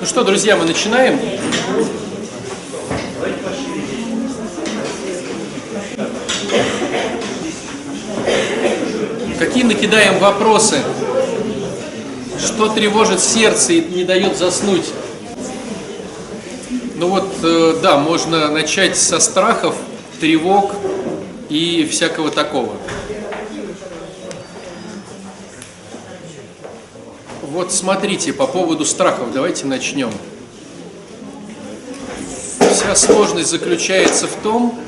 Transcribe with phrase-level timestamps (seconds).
[0.00, 1.18] Ну что, друзья, мы начинаем.
[9.40, 10.78] Какие накидаем вопросы?
[12.38, 14.86] Что тревожит сердце и не дает заснуть?
[16.94, 19.74] Ну вот, э, да, можно начать со страхов,
[20.20, 20.76] тревог
[21.48, 22.72] и всякого такого.
[27.58, 30.12] Вот смотрите, по поводу страхов, давайте начнем.
[32.72, 34.78] Вся сложность заключается в том,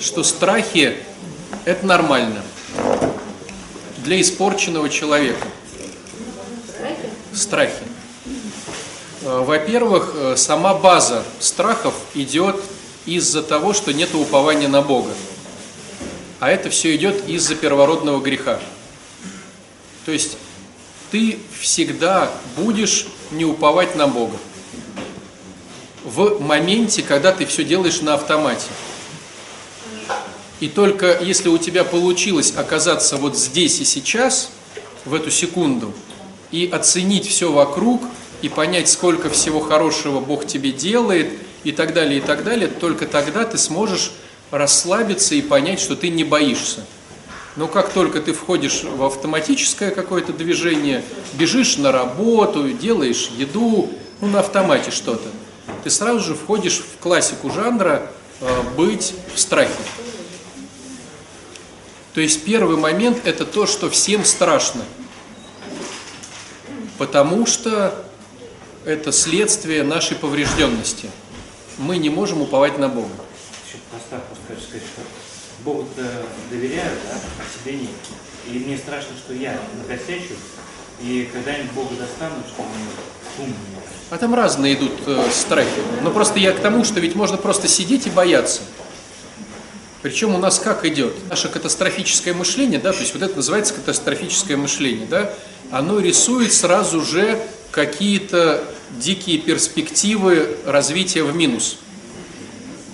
[0.00, 0.96] что страхи–
[1.64, 2.42] это нормально
[3.98, 5.46] для испорченного человека.
[7.32, 7.84] Страхи.
[9.22, 12.56] Э, во-первых, э, сама база страхов идет
[13.04, 15.12] из-за того, что нет упования на Бога.
[16.40, 18.58] А это все идет из-за первородного греха.
[20.06, 20.38] То есть
[21.16, 24.36] ты всегда будешь не уповать на Бога.
[26.04, 28.66] В моменте, когда ты все делаешь на автомате.
[30.60, 34.50] И только если у тебя получилось оказаться вот здесь и сейчас,
[35.06, 35.94] в эту секунду,
[36.50, 38.02] и оценить все вокруг,
[38.42, 41.32] и понять, сколько всего хорошего Бог тебе делает,
[41.64, 44.12] и так далее, и так далее, только тогда ты сможешь
[44.50, 46.84] расслабиться и понять, что ты не боишься.
[47.56, 53.90] Но как только ты входишь в автоматическое какое-то движение, бежишь на работу, делаешь еду,
[54.20, 55.28] ну на автомате что-то,
[55.82, 59.72] ты сразу же входишь в классику жанра э, быть в страхе.
[62.12, 64.82] То есть первый момент это то, что всем страшно.
[66.98, 68.04] Потому что
[68.84, 71.10] это следствие нашей поврежденности.
[71.78, 73.10] Мы не можем уповать на Бога.
[73.92, 74.78] Поставку сказать, что
[75.64, 75.86] Богу
[76.50, 77.90] доверяю, да, а себе нет.
[78.48, 80.34] И мне страшно, что я накосячу,
[81.00, 83.54] и когда-нибудь Бога достану, что мне ум
[84.10, 85.80] А там разные идут э, страхи.
[86.02, 88.62] Но просто я к тому, что ведь можно просто сидеть и бояться.
[90.02, 91.14] Причем у нас как идет?
[91.28, 95.32] Наше катастрофическое мышление, да, то есть вот это называется катастрофическое мышление, да,
[95.72, 97.40] оно рисует сразу же
[97.72, 98.62] какие-то
[98.92, 101.78] дикие перспективы развития в минус.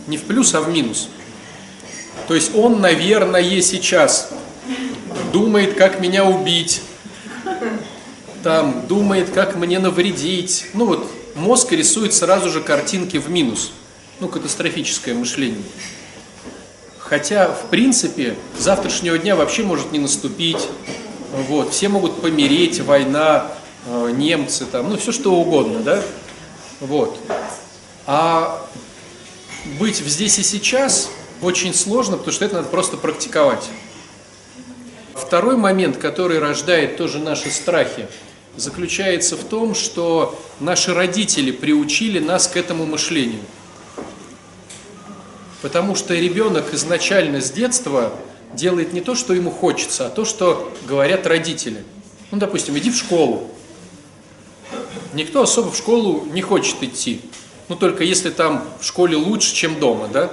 [0.07, 1.09] Не в плюс, а в минус.
[2.29, 4.31] То есть он, наверное, сейчас
[5.33, 6.83] думает, как меня убить,
[8.43, 10.67] там, думает, как мне навредить.
[10.75, 13.73] Ну вот, мозг рисует сразу же картинки в минус.
[14.21, 15.63] Ну, катастрофическое мышление.
[16.99, 20.69] Хотя, в принципе, завтрашнего дня вообще может не наступить.
[21.49, 23.49] Вот, все могут помереть, война,
[23.87, 26.03] э, немцы, там, ну, все что угодно, да?
[26.81, 27.19] Вот.
[28.07, 28.65] А
[29.79, 31.11] быть здесь и сейчас
[31.43, 33.69] очень сложно, потому что это надо просто практиковать.
[35.15, 38.07] Второй момент, который рождает тоже наши страхи,
[38.57, 43.41] заключается в том, что наши родители приучили нас к этому мышлению.
[45.63, 48.13] Потому что ребенок изначально с детства
[48.55, 51.85] делает не то, что ему хочется, а то, что говорят родители.
[52.31, 53.51] Ну, допустим, иди в школу.
[55.15, 57.21] Никто особо в школу не хочет идти.
[57.69, 60.33] Ну, только если там в школе лучше, чем дома, да?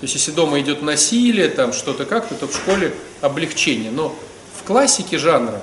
[0.00, 3.90] То есть, если дома идет насилие, там что-то как-то, то в школе облегчение.
[3.90, 4.14] Но
[4.56, 5.60] в классике жанра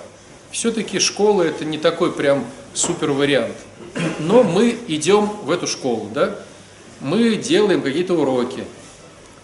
[0.51, 3.55] все-таки школа это не такой прям супер вариант.
[4.19, 6.35] Но мы идем в эту школу, да?
[6.99, 8.65] Мы делаем какие-то уроки.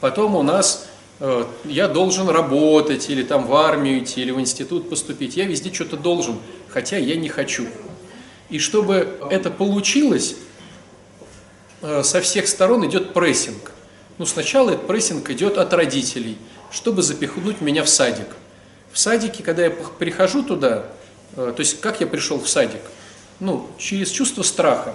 [0.01, 0.87] Потом у нас
[1.19, 5.37] э, я должен работать, или там в армию идти, или в институт поступить.
[5.37, 6.37] Я везде что-то должен,
[6.67, 7.65] хотя я не хочу.
[8.49, 10.35] И чтобы это получилось,
[11.81, 13.71] э, со всех сторон идет прессинг.
[14.21, 16.37] Ну, сначала этот прессинг идет от родителей,
[16.69, 18.27] чтобы запихнуть меня в садик.
[18.91, 20.85] В садике, когда я прихожу туда,
[21.35, 22.81] э, то есть как я пришел в садик?
[23.39, 24.93] Ну, через чувство страха.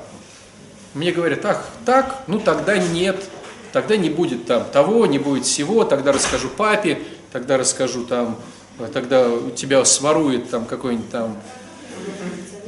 [0.94, 3.16] Мне говорят, ах, так, ну тогда нет,
[3.72, 7.00] тогда не будет там того, не будет всего, тогда расскажу папе,
[7.32, 8.38] тогда расскажу там,
[8.78, 11.36] э, тогда у тебя сворует там какой-нибудь там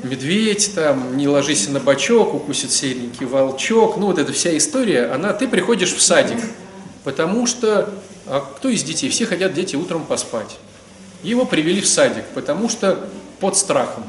[0.03, 5.33] медведь, там, не ложись на бочок, укусит серенький волчок, ну вот эта вся история, она,
[5.33, 6.39] ты приходишь в садик,
[7.04, 7.92] потому что,
[8.27, 9.09] а кто из детей?
[9.10, 10.59] Все хотят дети утром поспать.
[11.22, 13.09] Его привели в садик, потому что
[13.41, 14.04] под страхом.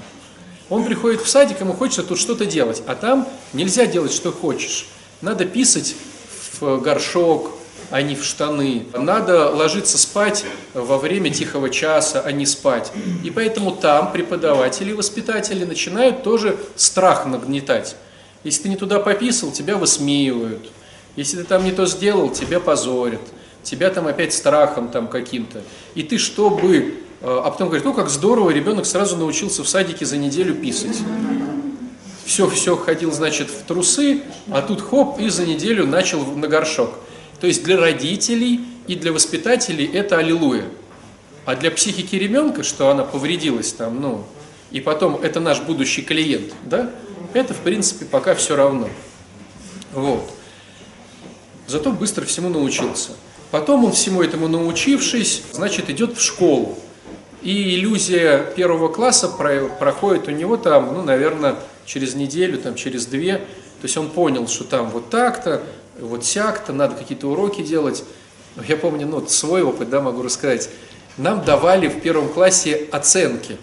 [0.70, 4.88] Он приходит в садик, ему хочется тут что-то делать, а там нельзя делать, что хочешь.
[5.22, 5.96] Надо писать
[6.60, 7.52] в горшок,
[7.90, 8.86] а не в штаны.
[8.94, 12.92] Надо ложиться спать во время тихого часа, а не спать.
[13.24, 17.96] И поэтому там преподаватели и воспитатели начинают тоже страх нагнетать.
[18.44, 20.70] Если ты не туда пописал, тебя высмеивают.
[21.16, 23.22] Если ты там не то сделал, тебя позорят.
[23.64, 25.62] Тебя там опять страхом там каким-то.
[25.96, 27.00] И ты чтобы...
[27.22, 30.98] Э, а потом говоришь, ну как здорово, ребенок сразу научился в садике за неделю писать.
[32.24, 36.92] все-все ходил, значит, в трусы, а тут хоп, и за неделю начал на горшок.
[37.40, 40.66] То есть для родителей и для воспитателей это аллилуйя.
[41.46, 44.24] А для психики ребенка, что она повредилась там, ну,
[44.72, 46.92] и потом это наш будущий клиент, да,
[47.34, 48.90] это, в принципе, пока все равно.
[49.94, 50.30] Вот.
[51.68, 53.12] Зато быстро всему научился.
[53.52, 56.78] Потом он всему этому научившись, значит, идет в школу.
[57.42, 61.56] И иллюзия первого класса проходит у него там, ну, наверное,
[61.86, 63.38] через неделю, там, через две.
[63.38, 65.64] То есть он понял, что там вот так-то,
[66.02, 68.04] вот сяк-то, надо какие-то уроки делать.
[68.68, 70.70] Я помню, ну, свой опыт, да, могу рассказать.
[71.18, 73.58] Нам давали в первом классе оценки.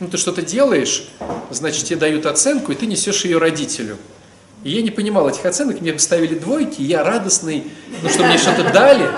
[0.00, 1.08] Ну, ты что-то делаешь,
[1.50, 3.96] значит, тебе дают оценку, и ты несешь ее родителю.
[4.64, 7.64] И я не понимал этих оценок, мне ставили двойки, я радостный,
[8.02, 9.08] ну, что мне что-то дали,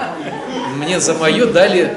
[0.77, 1.97] мне за мое дали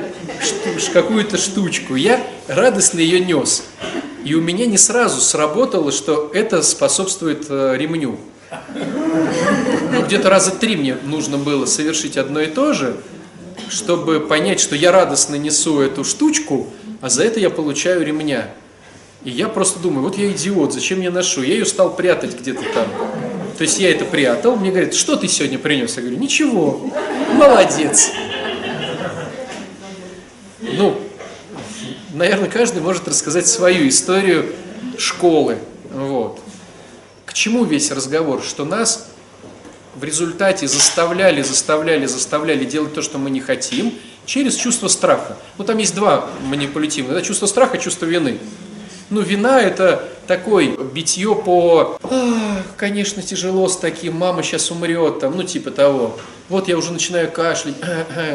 [0.94, 1.96] какую-то штучку.
[1.96, 3.64] Я радостно ее нес.
[4.24, 8.20] И у меня не сразу сработало, что это способствует э, ремню.
[10.10, 12.98] Где-то раза три мне нужно было совершить одно и то же,
[13.70, 16.66] чтобы понять, что я радостно несу эту штучку,
[17.00, 18.50] а за это я получаю ремня.
[19.24, 21.44] И я просто думаю, вот я идиот, зачем я ношу?
[21.44, 22.88] Я ее стал прятать где-то там.
[23.56, 25.96] То есть я это прятал, мне говорят, что ты сегодня принес?
[25.96, 26.92] Я говорю, ничего,
[27.36, 28.10] молодец.
[30.60, 31.00] Ну,
[32.16, 34.56] наверное, каждый может рассказать свою историю
[34.98, 35.60] школы.
[35.94, 36.40] Вот.
[37.28, 38.42] К чему весь разговор?
[38.42, 39.06] Что нас
[40.00, 43.94] в результате заставляли, заставляли, заставляли делать то, что мы не хотим,
[44.26, 45.38] через чувство страха.
[45.58, 48.38] Ну, там есть два манипулятивных, да, чувство страха, чувство вины.
[49.10, 55.36] Ну, вина– это такой битье по а, «конечно, тяжело с таким, мама сейчас умрет», там,
[55.36, 56.18] ну, типа того.
[56.48, 57.76] Вот я уже начинаю кашлять,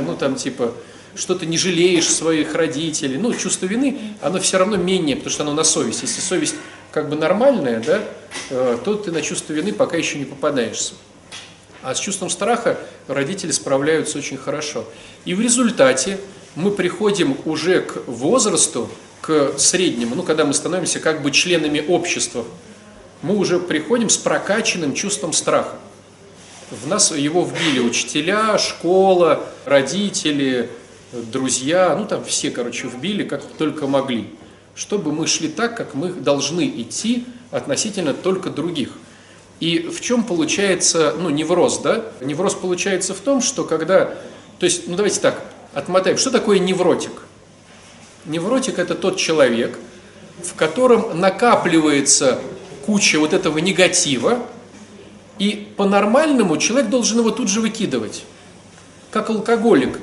[0.05, 0.75] ну, там, типа,
[1.14, 3.19] что ты не жалеешь своих родителей.
[3.19, 6.02] Ну, чувство вины, оно все равно менее, потому что оно на совесть.
[6.02, 6.56] Если совесть
[6.90, 8.00] как бы нормальная, да,
[8.50, 10.94] э, то ты на чувство вины пока еще не попадаешься.
[11.85, 12.79] А с чувством страха
[13.09, 14.87] родители справляются очень хорошо.
[15.27, 16.19] И в результате
[16.55, 18.89] мы приходим уже к возрасту,
[19.21, 22.47] к среднему, ну, когда мы становимся как бы членами общества,
[23.21, 25.77] мы уже приходим с прокачанным чувством страха.
[26.71, 30.71] В нас его вбили учителя, школа, родители,
[31.13, 34.31] друзья, ну там все, короче, вбили, как только могли,
[34.75, 38.91] чтобы мы шли так, как мы должны идти относительно только других.
[39.64, 42.05] И в чем получается, ну, невроз, да?
[42.20, 44.14] Невроз получается в том, что когда,
[44.58, 47.22] то есть, ну, давайте так, отмотаем, что такое невротик?
[48.26, 49.78] Невротик– это тот человек,
[50.43, 52.40] в котором накапливается
[52.84, 54.46] куча вот этого негатива,
[55.38, 58.25] и по-нормальному человек должен его тут же выкидывать.
[59.11, 59.99] Как алкоголик,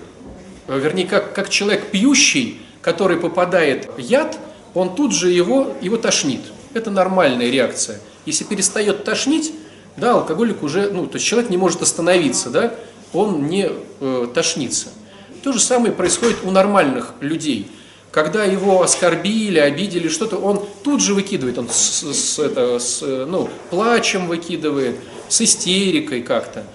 [0.68, 4.40] вернее, как, как человек пьющий, который попадает в яд,
[4.74, 6.42] он тут же его, его тошнит.
[6.74, 8.00] Это нормальная реакция.
[8.26, 9.54] Если перестает тошнить,
[9.98, 12.76] да, алкоголик уже, ну, то есть человек не может остановиться, да,
[13.14, 13.70] он не
[14.00, 14.88] э, тошнится.
[15.44, 17.70] То же самое происходит у нормальных людей–
[18.12, 23.50] когда его оскорбили, обидели, что-то, он тут же выкидывает, он с, с, это, с ну,
[23.70, 24.98] плачем выкидывает,
[25.30, 26.66] с истерикой как-то.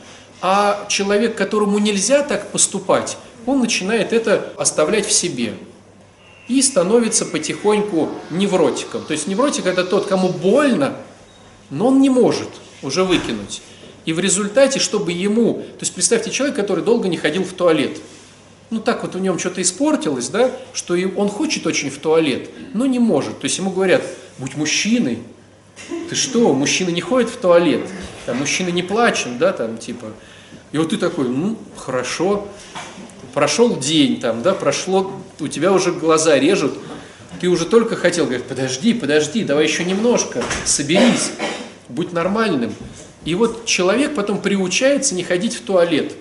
[0.41, 5.55] А человек, которому нельзя так поступать, он начинает это оставлять в себе
[6.49, 9.03] и становится потихоньку невротиком.
[9.05, 10.97] То есть невротик это тот, кому больно,
[11.71, 12.49] но он не может
[12.83, 13.63] уже выкинуть.
[14.05, 17.99] И в результате, чтобы ему, то есть представьте человек, который долго не ходил в туалет,
[18.71, 22.87] ну так вот в нем что-то испортилось, да, что он хочет очень в туалет, но
[22.87, 23.41] не может.
[23.41, 24.03] То есть ему говорят,
[24.39, 25.19] будь мужчиной,
[26.09, 27.83] ты что, мужчины не ходят в туалет,
[28.27, 30.13] там, мужчины не плачут, да, там, типа.
[30.73, 32.49] И вот ты такой, ну, хорошо,
[33.35, 36.75] прошел день, там, да, прошло, у тебя уже глаза режут,
[37.41, 41.33] ты уже только хотел, говорит, подожди, подожди, давай еще немножко, соберись,
[41.89, 42.75] будь нормальным.
[43.25, 46.15] И вот человек потом приучается не ходить в туалет,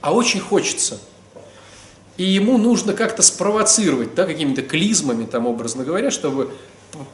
[0.00, 1.00] а очень хочется–
[2.18, 6.50] и ему нужно как-то спровоцировать, да, какими-то клизмами, там, образно говоря, чтобы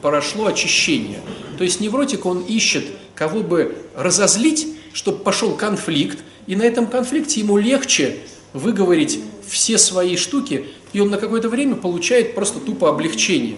[0.01, 1.21] прошло очищение.
[1.59, 7.39] То есть невротик, он ищет, кого бы разозлить, чтобы пошел конфликт, и на этом конфликте
[7.39, 8.17] ему легче
[8.55, 13.57] выговорить все свои штуки, и он на какое-то время получает просто тупо облегчение.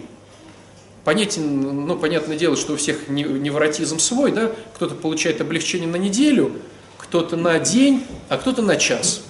[1.06, 6.52] Понятен, ну, понятное дело, что у всех невротизм свой, да, кто-то получает облегчение на неделю,
[6.98, 9.22] кто-то на день, а кто-то на час.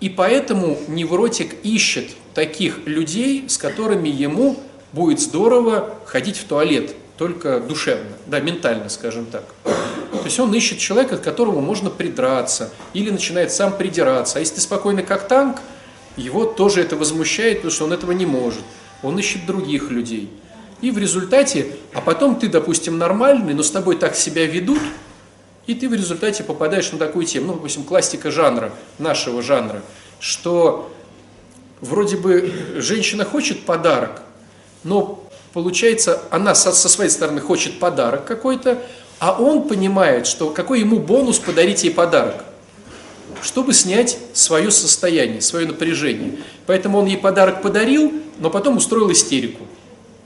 [0.00, 4.56] И поэтому невротик ищет таких людей, с которыми ему
[4.92, 9.44] будет здорово ходить в туалет, только душевно, да, ментально, скажем так.
[9.64, 14.38] То есть он ищет человека, к которому можно придраться, или начинает сам придираться.
[14.38, 15.58] А если ты спокойный как танк,
[16.16, 18.62] его тоже это возмущает, потому что он этого не может.
[19.02, 20.30] Он ищет других людей.
[20.80, 24.80] И в результате, а потом ты, допустим, нормальный, но с тобой так себя ведут,
[25.66, 29.82] и ты в результате попадаешь на такую тему, ну, допустим, классика жанра, нашего жанра,
[30.20, 30.90] что
[31.82, 34.22] вроде бы женщина хочет подарок,
[34.84, 35.19] но
[35.52, 38.82] получается, она со, со своей стороны хочет подарок какой-то,
[39.18, 42.44] а он понимает, что какой ему бонус подарить ей подарок,
[43.42, 46.38] чтобы снять свое состояние, свое напряжение.
[46.66, 49.64] Поэтому он ей подарок подарил, но потом устроил истерику.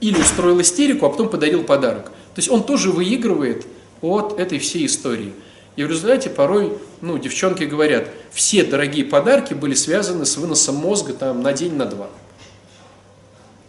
[0.01, 2.05] Или устроил истерику, а потом подарил подарок.
[2.05, 3.65] То есть он тоже выигрывает
[4.01, 5.33] от этой всей истории.
[5.75, 11.13] И в результате порой, ну, девчонки говорят, все дорогие подарки были связаны с выносом мозга
[11.13, 12.09] там на день, на два.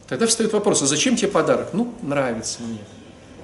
[0.08, 1.70] Тогда встает вопрос, а зачем тебе подарок?
[1.72, 2.78] Ну, нравится мне.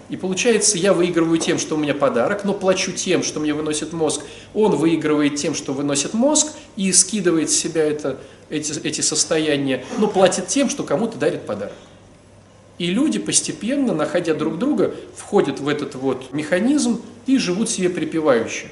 [0.09, 3.93] И получается, я выигрываю тем, что у меня подарок, но плачу тем, что мне выносит
[3.93, 4.23] мозг.
[4.53, 8.19] Он выигрывает тем, что выносит мозг и скидывает с себя это,
[8.51, 11.73] эти, эти состояния, но платит тем, что кому-то дарит подарок.
[12.79, 18.67] И люди постепенно, находя друг друга, входят в этот вот механизм и живут себе припевающе.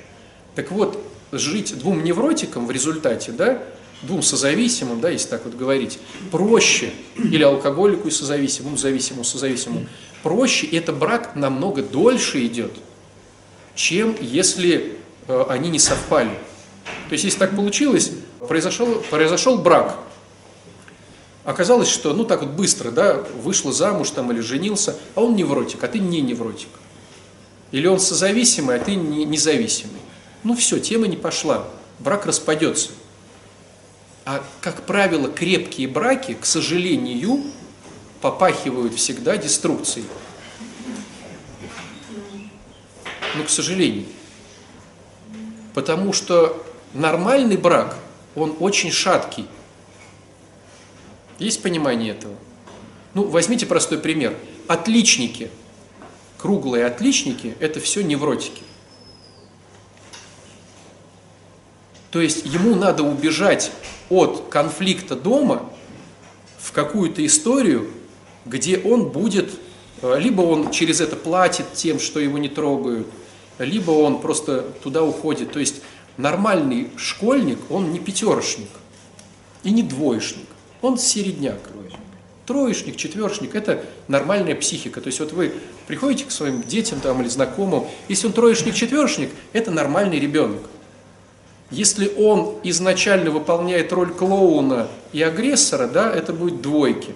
[0.54, 3.62] Так вот, жить двум невротикам в результате, да,
[4.02, 5.98] двум созависимым, да, если так вот говорить,
[6.30, 9.86] проще, или алкоголику и созависимому, зависимому, созависимому,
[10.22, 12.72] проще, и это брак намного дольше идет,
[13.74, 14.96] чем если
[15.28, 16.30] э, они не совпали.
[17.08, 18.12] То есть, если так получилось,
[18.48, 19.98] произошел, произошел брак,
[21.44, 25.82] оказалось, что, ну, так вот быстро, да, вышла замуж там или женился, а он невротик,
[25.84, 26.68] а ты не невротик.
[27.70, 30.00] Или он созависимый, а ты не независимый.
[30.42, 32.90] Ну все, тема не пошла, брак распадется.
[34.24, 37.42] А, как правило, крепкие браки, к сожалению,
[38.20, 40.06] попахивают всегда деструкцией.
[43.36, 44.06] Ну, к сожалению.
[45.74, 47.96] Потому что нормальный брак,
[48.34, 49.46] он очень шаткий.
[51.38, 52.34] Есть понимание этого?
[53.14, 54.36] Ну, возьмите простой пример.
[54.68, 55.50] Отличники,
[56.36, 58.62] круглые отличники, это все невротики.
[62.10, 63.70] То есть ему надо убежать
[64.08, 65.70] от конфликта дома
[66.58, 67.90] в какую-то историю,
[68.44, 69.50] где он будет,
[70.02, 73.06] э, либо он через это платит тем, что его не трогают,
[73.58, 75.52] либо он просто туда уходит.
[75.52, 75.82] То есть
[76.16, 78.68] нормальный школьник, он не пятерошник
[79.62, 80.48] и не двоечник,
[80.82, 81.60] он середняк.
[82.46, 85.00] Троечник, четверочник– это нормальная психика.
[85.00, 85.52] То есть вот вы
[85.86, 90.60] приходите к своим детям там, или знакомым, если он троечник, четверочник, это нормальный ребенок.
[91.70, 97.14] Если он изначально выполняет роль клоуна и агрессора, да, это будет двойки,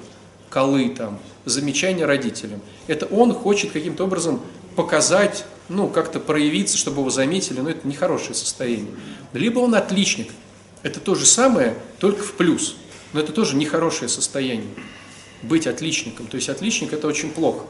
[0.49, 2.61] колы там, замечания родителям.
[2.87, 4.41] Это он хочет каким-то образом
[4.77, 8.93] показать, ну, как-то проявиться, чтобы его заметили, но это нехорошее состояние.
[9.33, 10.31] Либо он отличник.
[10.83, 12.77] Это то же самое, только в плюс.
[13.13, 14.69] Но это тоже нехорошее состояние.
[15.43, 16.27] Быть отличником.
[16.27, 17.65] То есть отличник это очень плохо.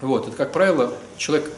[0.00, 1.50] Вот, это, как правило, человек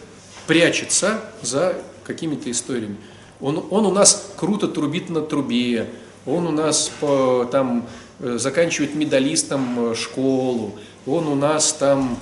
[0.47, 2.97] прячется за какими-то историями.
[3.40, 5.88] Он, он у нас круто трубит на трубе,
[6.26, 7.87] он у нас по, там
[8.18, 10.75] э, заканчивает медалистом э, школу,
[11.07, 12.18] он у нас там...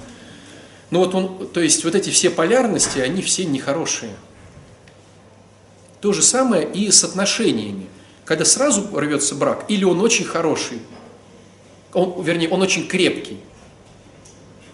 [0.91, 4.13] Ну вот он, то есть вот эти все полярности, они все нехорошие.
[6.01, 7.87] То же самое и с отношениями.
[8.25, 10.81] Когда сразу рвется брак, или он очень хороший,
[11.93, 13.39] он, вернее, он очень крепкий.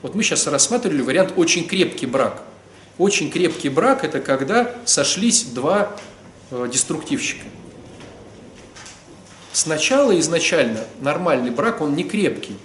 [0.03, 2.43] Вот мы сейчас рассматривали вариант очень крепкий брак.
[2.99, 5.97] Очень крепкий брак– это когда сошлись два
[6.71, 7.45] деструктивщика.
[9.53, 12.57] Сначала изначально нормальный брак, он не крепкий.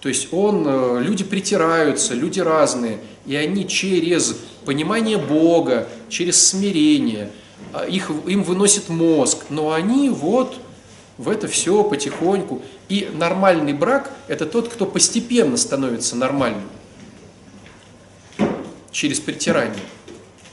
[0.00, 7.30] То есть он, э, люди притираются, люди разные, и они через понимание Бога, через смирение,
[7.72, 10.56] а, их, им выносит мозг, но они вот
[11.18, 12.62] в это все потихоньку.
[12.88, 16.68] И нормальный брак– это тот, кто постепенно становится нормальным
[18.90, 19.82] через притирание.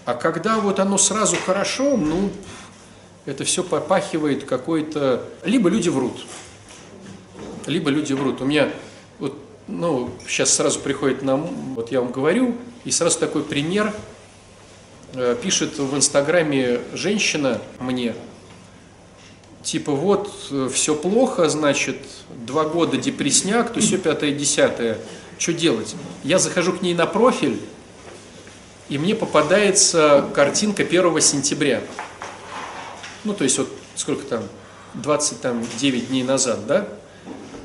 [0.08, 2.32] А когда вот оно сразу хорошо, ну,
[3.26, 5.22] это все попахивает какой-то...
[5.44, 6.26] Либо люди врут,
[7.66, 8.40] либо люди врут.
[8.40, 8.70] У меня
[9.20, 9.38] вот,
[9.68, 11.36] ну, сейчас сразу приходит на...
[11.36, 13.94] Вот я вам говорю, и сразу такой пример.
[15.14, 18.16] Э, пишет в Инстаграме женщина мне,
[19.62, 21.98] типа вот э, все плохо, значит,
[22.46, 25.00] два года депресняк, то все пятое, десятое.
[25.38, 25.98] Что делать?
[26.24, 27.60] Я захожу к ней на профиль,
[28.90, 31.82] и мне попадается картинка 1 сентября.
[33.24, 34.44] Ну, то есть вот сколько там,
[34.94, 36.88] 29 дней назад, да?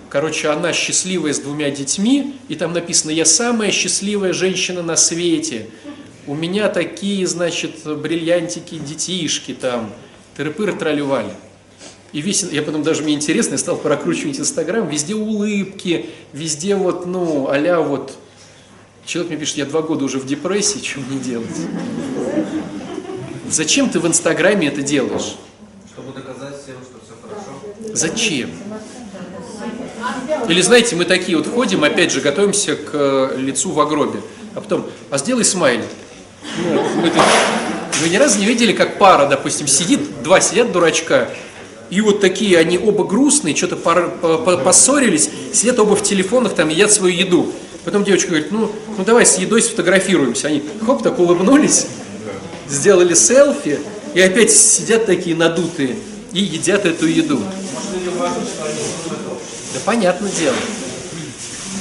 [0.08, 5.68] Короче, она счастливая с двумя детьми, и там написано, я самая счастливая женщина на свете.
[6.26, 9.90] У меня такие, значит, бриллиантики, детишки там,
[10.36, 11.32] тыры-пыры тролливали.
[12.12, 17.06] И весь, я потом даже мне интересно, я стал прокручивать Инстаграм, везде улыбки, везде вот,
[17.06, 18.18] ну, а вот
[19.06, 21.48] Человек мне пишет, я два года уже в депрессии, что мне делать?
[23.50, 25.34] Зачем ты в Инстаграме это делаешь?
[25.92, 27.94] Чтобы доказать всем, что все хорошо.
[27.94, 28.50] Зачем?
[30.48, 34.20] Или знаете, мы такие вот ходим, опять же, готовимся к э, лицу в гробе,
[34.54, 35.84] а потом, а сделай смайлик.
[36.58, 37.22] Ну, мы тут-
[38.02, 41.28] Вы ни разу не видели, как пара, допустим, сидит, два сидят дурачка,
[41.90, 44.10] и вот такие, они оба грустные, что-то пор-
[44.64, 47.52] поссорились, сидят оба в телефонах, там едят свою еду.
[47.84, 50.48] Потом девочка говорит, ну, ну давай с едой сфотографируемся.
[50.48, 51.86] Они хоп, так улыбнулись,
[52.68, 53.80] сделали селфи,
[54.14, 55.96] и опять сидят такие надутые
[56.32, 57.40] и едят эту еду.
[59.74, 60.56] Да понятное дело.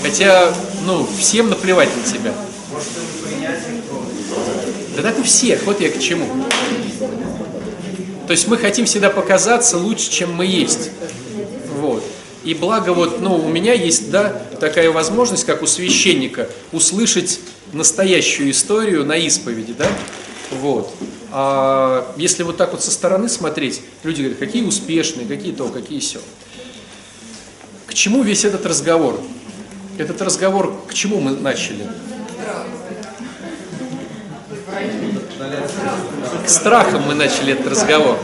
[0.01, 0.53] Хотя,
[0.85, 2.33] ну, всем наплевать на тебя.
[4.95, 6.27] Да так у всех, вот я к чему.
[8.25, 10.89] То есть мы хотим всегда показаться лучше, чем мы есть.
[11.79, 12.03] Вот.
[12.43, 17.39] И благо вот, ну, у меня есть, да, такая возможность, как у священника, услышать
[17.71, 19.87] настоящую историю на исповеди, да,
[20.51, 20.93] вот.
[21.31, 25.99] А если вот так вот со стороны смотреть, люди говорят, какие успешные, какие то, какие
[25.99, 26.19] все.
[27.85, 29.21] К чему весь этот разговор?
[29.97, 31.87] Этот разговор, к чему мы начали?
[36.45, 38.17] К страхам мы начали этот разговор.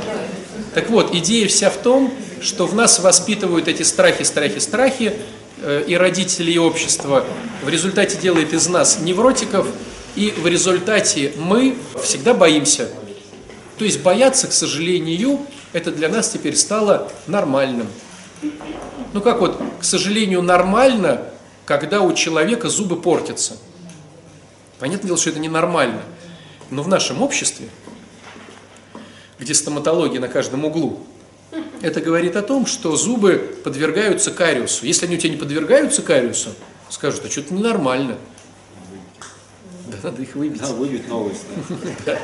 [0.73, 5.13] Так вот, идея вся в том, что в нас воспитывают эти страхи, страхи, страхи,
[5.61, 7.25] э, и родители, и общество
[7.63, 9.67] в результате делает из нас невротиков,
[10.15, 12.89] и в результате мы всегда боимся.
[13.77, 15.39] То есть бояться, к сожалению,
[15.73, 17.87] это для нас теперь стало нормальным.
[19.13, 21.25] Ну как вот, к сожалению, нормально,
[21.65, 23.57] когда у человека зубы портятся.
[24.79, 26.01] Понятное дело, что это ненормально.
[26.69, 27.69] Но в нашем обществе,
[29.39, 31.05] где стоматология на каждом углу,
[31.81, 34.85] это говорит о том, что зубы подвергаются кариусу.
[34.85, 36.49] Если они у тебя не подвергаются кариусу,
[36.89, 38.17] скажут, а что-то ненормально.
[39.87, 40.61] Да надо их выбить.
[40.61, 41.43] Да, выбить новость.
[42.05, 42.19] да.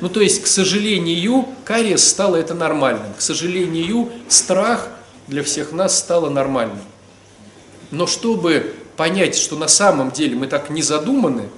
[0.00, 3.14] Ну, то есть, к сожалению, кариес стало это нормальным.
[3.16, 4.88] К сожалению, страх
[5.26, 6.80] для всех нас стало нормальным.
[7.90, 11.48] Но чтобы понять, что на самом деле мы так не задуманы,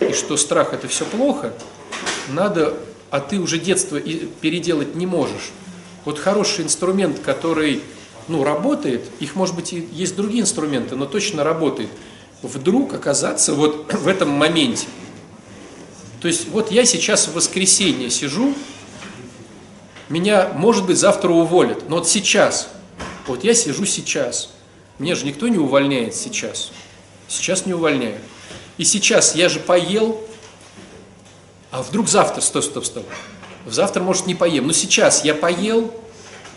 [0.00, 1.52] и что страх это все плохо,
[2.28, 2.74] надо,
[3.10, 5.52] а ты уже детство переделать не можешь.
[6.04, 7.82] Вот хороший инструмент, который
[8.28, 11.90] ну, работает, их может быть и есть другие инструменты, но точно работает,
[12.42, 14.86] вдруг оказаться вот в этом моменте.
[16.20, 18.54] То есть вот я сейчас в воскресенье сижу,
[20.08, 22.68] меня, может быть, завтра уволят, но вот сейчас,
[23.26, 24.50] вот я сижу сейчас,
[24.98, 26.70] меня же никто не увольняет сейчас,
[27.28, 28.20] сейчас не увольняют.
[28.78, 30.20] И сейчас я же поел,
[31.70, 33.06] а вдруг завтра, стоп, стоп, стоп,
[33.66, 35.94] завтра, может, не поем, но сейчас я поел,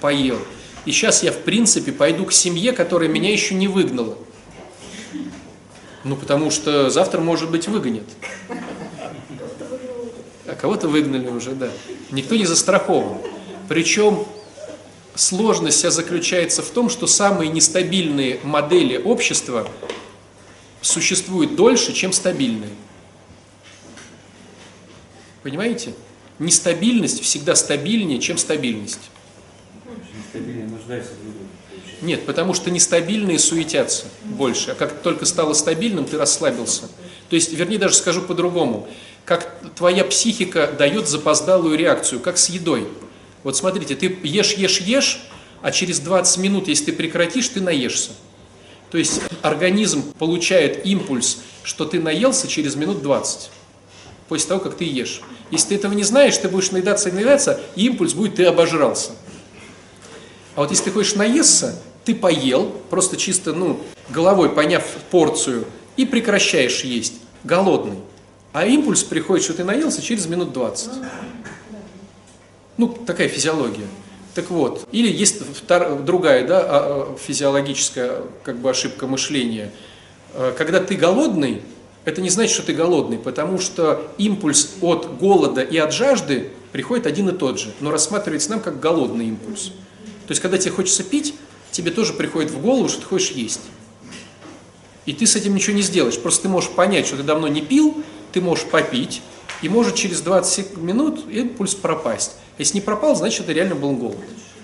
[0.01, 0.39] поел,
[0.85, 4.17] и сейчас я, в принципе, пойду к семье, которая меня еще не выгнала.
[6.03, 8.05] Ну, потому что завтра, может быть, выгонят.
[10.45, 11.69] А кого-то выгнали уже, да.
[12.11, 13.17] Никто не застрахован.
[13.67, 14.27] Причем
[15.15, 19.67] сложность вся заключается в том, что самые нестабильные модели общества
[20.81, 22.69] существуют дольше, чем стабильные.
[25.41, 25.93] Понимаете?
[26.39, 29.09] Нестабильность всегда стабильнее, чем стабильность.
[30.17, 31.41] Нестабильно нуждается в людях.
[32.01, 34.71] Нет, потому что нестабильные суетятся больше.
[34.71, 36.83] А как только стало стабильным, ты расслабился.
[37.29, 38.87] То есть, вернее, даже скажу по-другому.
[39.23, 42.87] Как твоя психика дает запоздалую реакцию, как с едой.
[43.43, 45.21] Вот смотрите, ты ешь, ешь, ешь,
[45.61, 48.11] а через 20 минут, если ты прекратишь, ты наешься.
[48.91, 53.49] То есть организм получает импульс, что ты наелся через минут 20
[54.27, 55.21] после того, как ты ешь.
[55.51, 59.12] Если ты этого не знаешь, ты будешь наедаться и наедаться, и импульс будет, ты обожрался.
[60.55, 63.79] А вот если ты хочешь наесться, ты поел, просто чисто, ну,
[64.10, 65.65] головой поняв порцию,
[65.97, 67.99] и прекращаешь есть, голодный.
[68.53, 70.89] А импульс приходит, что ты наелся через минут 20.
[72.77, 73.88] Ну, такая физиология.
[74.34, 79.71] Так вот, или есть втор- другая, да, а- а, физиологическая как бы ошибка мышления.
[80.34, 81.62] Э, Когда ты голодный,
[82.05, 87.07] это не значит, что ты голодный, потому что импульс от голода и от жажды приходит
[87.07, 89.71] один и тот же, но рассматривается нам как голодный импульс.
[90.27, 91.33] То есть, когда тебе хочется пить,
[91.71, 93.61] тебе тоже приходит в голову, что ты хочешь есть.
[95.05, 96.19] И ты с этим ничего не сделаешь.
[96.19, 99.21] Просто ты можешь понять, что ты давно не пил, ты можешь попить,
[99.61, 102.33] и может через 20 минут импульс пропасть.
[102.57, 104.17] Если не пропал, значит это реально был голод.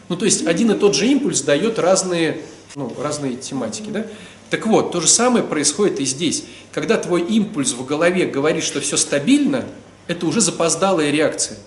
[0.09, 2.41] Ну, то есть один и тот же импульс дает разные,
[2.75, 4.05] ну, разные тематики, да?
[4.51, 6.43] Так вот, то же самое происходит и здесь.
[6.73, 9.65] Когда твой импульс в голове говорит, что все стабильно,
[10.07, 11.57] это уже запоздалая реакция.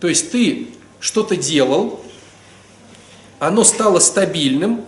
[0.00, 2.04] То есть ты что-то делал,
[3.38, 4.84] оно стало стабильным,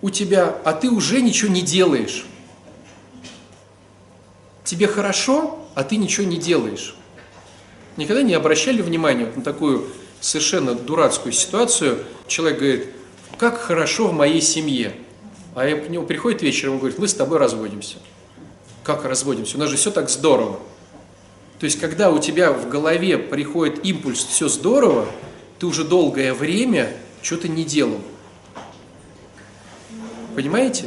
[0.00, 2.24] у тебя, а ты уже ничего не делаешь.
[4.62, 6.94] Тебе хорошо, а ты ничего не делаешь.
[7.96, 9.88] Никогда не обращали внимания на такую
[10.20, 12.04] совершенно дурацкую ситуацию.
[12.28, 12.88] Человек говорит,
[13.42, 14.92] как хорошо в моей семье.
[15.56, 17.96] А я к нему приходит вечером и говорит, мы с тобой разводимся.
[18.84, 19.56] Как разводимся?
[19.56, 20.60] У нас же все так здорово.
[21.58, 25.08] То есть, когда у тебя в голове приходит импульс «все здорово»,
[25.58, 27.98] ты уже долгое время что-то не делал.
[30.36, 30.84] Понимаете?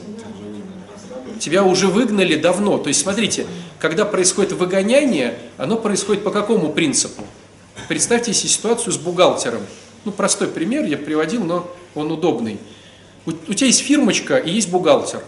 [1.42, 2.78] Тебя уже выгнали давно.
[2.78, 3.46] То есть, смотрите,
[3.80, 7.26] когда происходит выгоняние, оно происходит по какому принципу?
[7.90, 9.64] Представьте себе ситуацию с бухгалтером.
[10.06, 12.60] Ну, простой пример я приводил, но он удобный.
[13.26, 15.24] У, у тебя есть фирмочка и есть бухгалтер.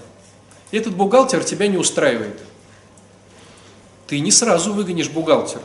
[0.72, 2.40] Этот бухгалтер тебя не устраивает.
[4.06, 5.64] Ты не сразу выгонишь бухгалтера.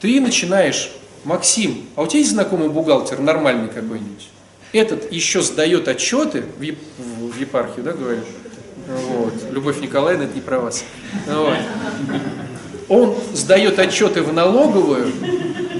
[0.00, 0.92] Ты начинаешь,
[1.24, 4.28] Максим, а у тебя есть знакомый бухгалтер, нормальный какой-нибудь?
[4.72, 8.20] Этот еще сдает отчеты в, еп, в епархию, да, говорю?
[8.86, 9.34] Вот.
[9.50, 10.84] Любовь Николаевна, это не про вас.
[11.26, 11.56] Вот.
[12.88, 15.12] Он сдает отчеты в налоговую,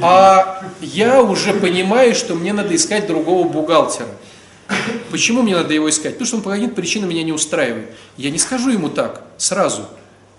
[0.02, 4.08] а я уже понимаю, что мне надо искать другого бухгалтера.
[5.10, 6.12] Почему мне надо его искать?
[6.12, 7.88] Потому что он по каким-то причинам меня не устраивает.
[8.16, 9.86] Я не скажу ему так сразу,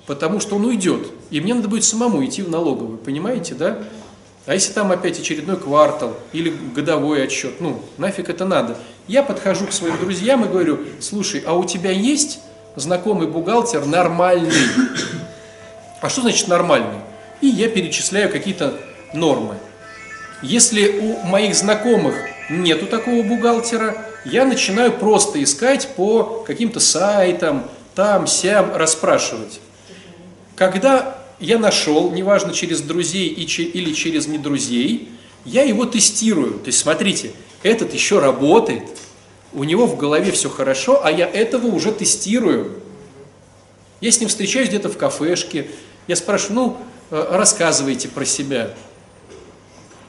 [0.06, 1.08] потому что он уйдет.
[1.30, 3.80] И мне надо будет самому идти в налоговую, понимаете, да?
[4.46, 8.78] А если там опять очередной квартал или годовой отчет, ну, нафиг это надо.
[9.08, 12.40] Я подхожу к своим друзьям и говорю, слушай, а у тебя есть
[12.76, 14.52] знакомый бухгалтер нормальный?
[16.02, 17.00] А что значит нормальный?
[17.42, 18.80] И я перечисляю какие-то
[19.14, 19.56] нормы.
[20.42, 22.16] Если у моих знакомых
[22.50, 29.60] нету такого бухгалтера, я начинаю просто искать по каким-то сайтам, там, сям, расспрашивать.
[30.56, 35.10] Когда я нашел, неважно через друзей или через недрузей,
[35.46, 36.54] я его тестирую.
[36.60, 37.32] То есть смотрите,
[37.64, 38.84] этот еще работает,
[39.54, 42.82] у него в голове все хорошо, а я этого уже тестирую.
[44.00, 45.68] Я с ним встречаюсь где-то в кафешке,
[46.08, 46.78] я спрашиваю, ну,
[47.12, 48.74] э, рассказывайте про себя.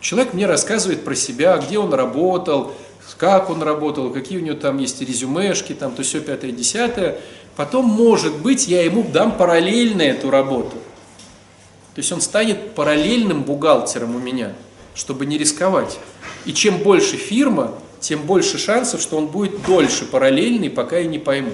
[0.00, 2.72] Человек мне рассказывает про себя, где он работал,
[3.18, 7.18] как он работал, какие у него там есть резюмешки, там то все пятое, десятое.
[7.56, 10.76] Потом, может быть, я ему дам параллельно эту работу.
[11.94, 14.54] То есть он станет параллельным бухгалтером у меня,
[14.94, 15.98] чтобы не рисковать.
[16.46, 21.18] И чем больше фирма, тем больше шансов, что он будет дольше параллельный, пока я не
[21.18, 21.52] пойму.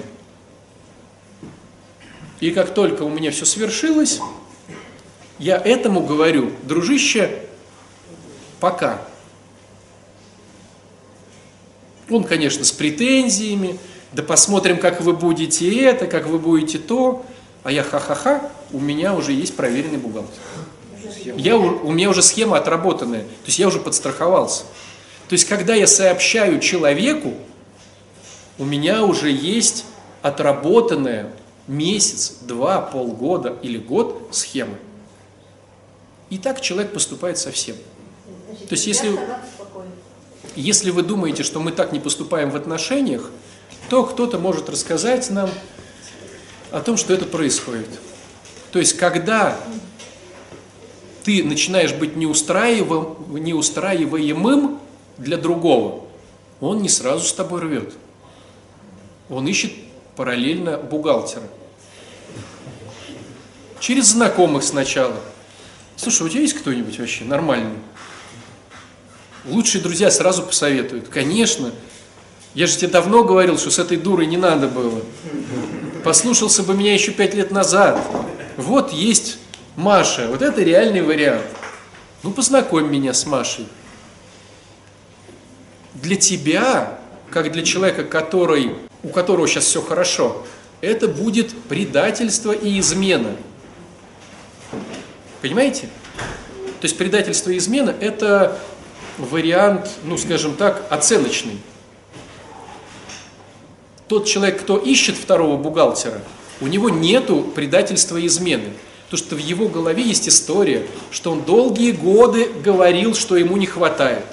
[2.39, 4.19] И как только у меня все свершилось,
[5.39, 7.46] я этому говорю, дружище,
[8.59, 9.01] пока.
[12.09, 13.77] Он, конечно, с претензиями,
[14.13, 17.25] да посмотрим, как вы будете это, как вы будете то,
[17.63, 20.33] а я ха-ха-ха, у меня уже есть проверенный бухгалтер.
[21.35, 24.63] Я, у меня уже схема отработанная, то есть я уже подстраховался.
[25.27, 27.33] То есть, когда я сообщаю человеку,
[28.57, 29.85] у меня уже есть
[30.21, 31.31] отработанная
[31.67, 34.75] месяц, два, полгода или год схема.
[36.29, 37.75] И так человек поступает со всем.
[38.67, 39.17] То есть, если,
[40.55, 43.31] если вы думаете, что мы так не поступаем в отношениях,
[43.89, 45.49] то кто-то может рассказать нам
[46.71, 47.87] о том, что это происходит.
[48.71, 49.57] То есть, когда
[51.23, 54.79] ты начинаешь быть неустраиваем, неустраиваемым
[55.17, 56.05] для другого,
[56.59, 57.93] он не сразу с тобой рвет.
[59.29, 59.71] Он ищет
[60.15, 61.43] параллельно бухгалтера.
[63.79, 65.15] Через знакомых сначала.
[65.95, 67.77] Слушай, у тебя есть кто-нибудь вообще нормальный?
[69.47, 71.07] Лучшие друзья сразу посоветуют.
[71.07, 71.71] Конечно.
[72.53, 75.01] Я же тебе давно говорил, что с этой дурой не надо было.
[76.03, 77.99] Послушался бы меня еще пять лет назад.
[78.57, 79.37] Вот есть
[79.75, 80.27] Маша.
[80.27, 81.45] Вот это реальный вариант.
[82.23, 83.67] Ну, познакомь меня с Машей.
[85.93, 90.45] Для тебя, как для человека, который, у которого сейчас все хорошо,
[90.81, 93.35] это будет предательство и измена.
[95.41, 95.89] Понимаете?
[96.81, 98.57] То есть предательство и измена– это
[99.17, 101.57] вариант, ну, скажем так, оценочный.
[104.07, 106.21] Тот человек, кто ищет второго бухгалтера,
[106.61, 108.73] у него нету предательства и измены.
[109.05, 113.65] Потому что в его голове есть история, что он долгие годы говорил, что ему не
[113.65, 114.25] хватает.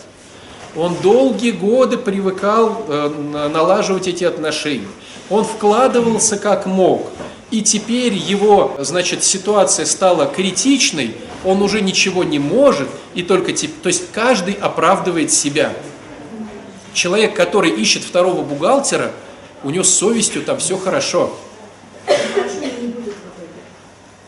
[0.76, 4.88] Он долгие годы привыкал э, налаживать эти отношения.
[5.30, 7.08] Он вкладывался как мог.
[7.50, 13.88] И теперь его, значит, ситуация стала критичной, он уже ничего не может, и только, то
[13.88, 15.72] есть каждый оправдывает себя.
[16.94, 19.12] Человек, который ищет второго бухгалтера,
[19.62, 21.36] у него с совестью там все хорошо.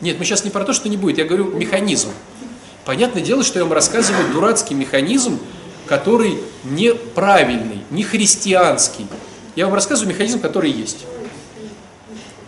[0.00, 2.10] Нет, мы сейчас не про то, что не будет, я говорю механизм.
[2.84, 5.40] Понятное дело, что я вам рассказываю дурацкий механизм,
[5.86, 9.06] который неправильный, не христианский.
[9.56, 10.98] Я вам рассказываю механизм, который есть.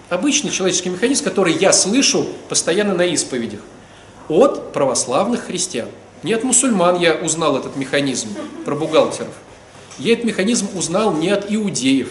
[0.08, 3.60] Обычный человеческий механизм, который я слышу постоянно на исповедях
[4.28, 5.88] от православных христиан.
[6.22, 8.28] Не от мусульман я узнал этот механизм
[8.64, 9.34] про бухгалтеров.
[9.98, 12.10] Я этот механизм узнал не от иудеев.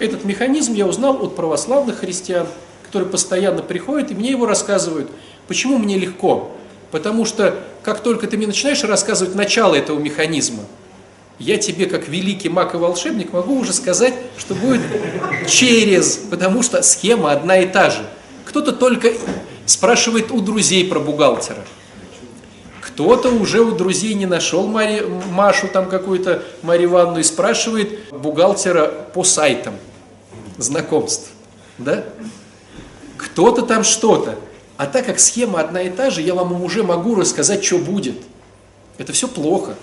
[0.00, 2.46] Этот механизм я узнал от православных христиан,
[2.84, 5.10] которые постоянно приходят и мне его рассказывают.
[5.46, 6.52] Почему мне легко?
[6.90, 10.64] Потому что как только ты мне начинаешь рассказывать начало этого механизма,
[11.38, 14.82] я тебе, как великий маг и волшебник, могу уже сказать, что будет
[15.46, 18.04] через, потому что схема одна и та же.
[18.44, 19.12] Кто-то только
[19.66, 21.64] спрашивает у друзей про бухгалтера.
[22.80, 28.86] Кто-то уже у друзей не нашел Мари, Машу там какую-то, Марию Ивановну, и спрашивает бухгалтера
[28.86, 29.74] по сайтам
[30.56, 31.30] знакомств.
[31.78, 32.04] Да?
[33.16, 34.36] Кто-то там что-то.
[34.76, 38.16] А так как схема одна и та же, я вам уже могу рассказать, что будет.
[38.96, 39.76] Это все плохо.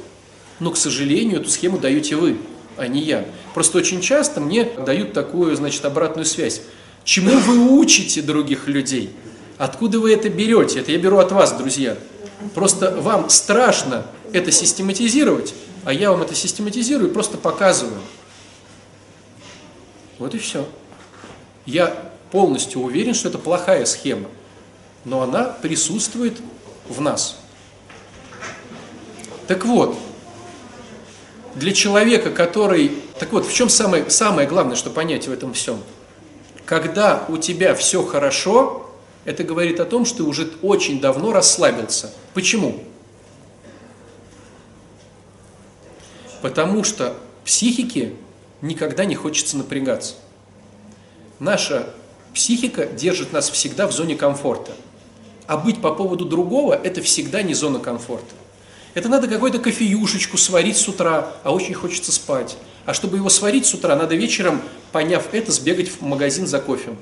[0.59, 2.37] Но, к сожалению, эту схему даете вы,
[2.77, 3.25] а не я.
[3.53, 6.61] Просто очень часто мне дают такую, значит, обратную связь.
[7.03, 9.11] Чему вы учите других людей?
[9.57, 10.79] Откуда вы это берете?
[10.79, 11.97] Это я беру от вас, друзья.
[12.53, 17.99] Просто вам страшно это систематизировать, а я вам это систематизирую и просто показываю.
[20.17, 20.67] Вот и все.
[21.65, 24.29] Я полностью уверен, что это плохая схема,
[25.03, 26.37] но она присутствует
[26.87, 27.37] в нас.
[29.47, 29.97] Так вот,
[31.55, 32.91] для человека, который...
[33.19, 35.81] Так вот, в чем самое, самое главное, что понять в этом всем?
[36.65, 38.89] Когда у тебя все хорошо,
[39.23, 42.11] это говорит о том, что ты уже очень давно расслабился.
[42.33, 42.83] Почему?
[46.41, 48.13] Потому что психике
[48.61, 50.15] никогда не хочется напрягаться.
[51.39, 51.89] Наша
[52.33, 54.73] психика держит нас всегда в зоне комфорта.
[55.47, 58.33] А быть по поводу другого– это всегда не зона комфорта.
[58.95, 62.55] Это надо какую-то кофеюшечку сварить с утра, а очень хочется спать.
[62.85, 64.61] А чтобы его сварить с утра, надо вечером,
[64.93, 66.95] поняв это, сбегать в магазин за кофе.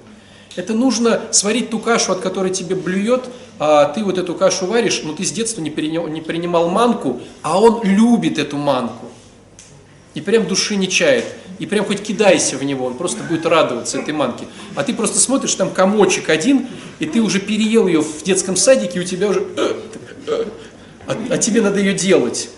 [0.56, 3.26] Это нужно сварить ту кашу, от которой тебе блюет,
[3.60, 7.22] а ты вот эту кашу варишь, но ты с детства не принимал, не принимал манку,
[7.44, 9.08] а он любит эту манку.
[10.16, 11.26] И прям души не чает.
[11.60, 14.46] И прям хоть кидайся в него, он просто будет радоваться этой манке.
[14.76, 18.98] А ты просто смотришь, там комочек один, и ты уже переел ее в детском садике,
[18.98, 19.46] и у тебя уже...
[21.08, 22.50] А, а тебе надо ее делать.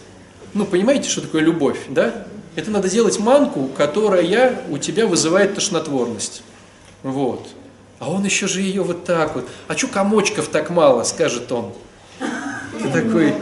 [0.53, 2.25] Ну, понимаете, что такое любовь, да?
[2.55, 6.43] Это надо делать манку, которая у тебя вызывает тошнотворность.
[7.03, 7.47] Вот.
[7.99, 9.47] А он еще же ее вот так вот.
[9.67, 11.73] А что комочков так мало, скажет он.
[12.81, 13.33] Ты такой,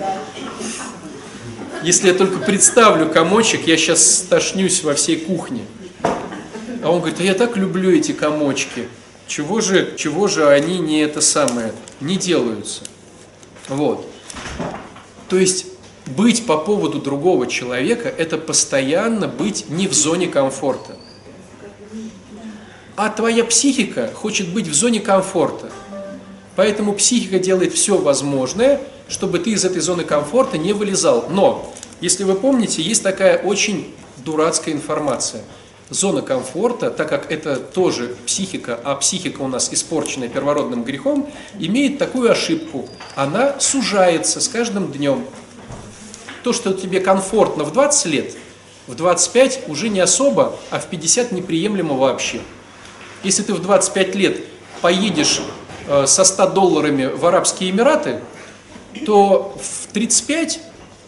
[1.83, 5.65] если я только представлю комочек, я сейчас стошнюсь во всей кухне.
[6.01, 8.87] А он говорит, а я так люблю эти комочки.
[9.27, 12.83] Чего же, чего же они не это самое, не делаются?
[13.69, 14.07] Вот.
[15.33, 15.65] То есть
[16.15, 20.95] быть по поводу другого человека– это постоянно быть не в зоне комфорта.
[22.95, 25.71] А твоя психика хочет быть в зоне комфорта.
[26.55, 31.25] Поэтому психика делает все возможное, чтобы ты из этой зоны комфорта не вылезал.
[31.31, 35.41] Но, если вы помните, есть такая очень дурацкая информация.
[35.93, 41.29] Зона комфорта, так как это тоже психика, а психика у нас испорченная первородным грехом,
[41.59, 42.89] имеет такую ошибку.
[43.15, 45.25] Она сужается с каждым днем.
[46.43, 48.33] То, что тебе комфортно в 20 лет,
[48.87, 52.41] в 25 уже не особо, а в 50 неприемлемо вообще.
[53.23, 54.43] Если ты в 25 лет
[54.81, 55.41] поедешь
[55.87, 58.19] э, со 100 долларами в Арабские Эмираты,
[59.05, 60.59] то в 35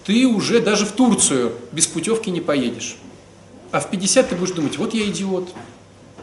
[0.06, 2.98] ты уже даже в Турцию без путевки не поедешь.
[3.76, 5.50] А в 50 ты будешь думать, вот я идиот,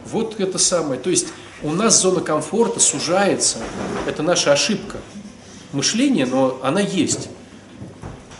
[0.07, 0.99] вот это самое.
[0.99, 1.27] То есть
[1.61, 3.59] у нас зона комфорта сужается,
[4.07, 4.97] это наша ошибка.
[5.71, 7.29] Мышление, но она есть.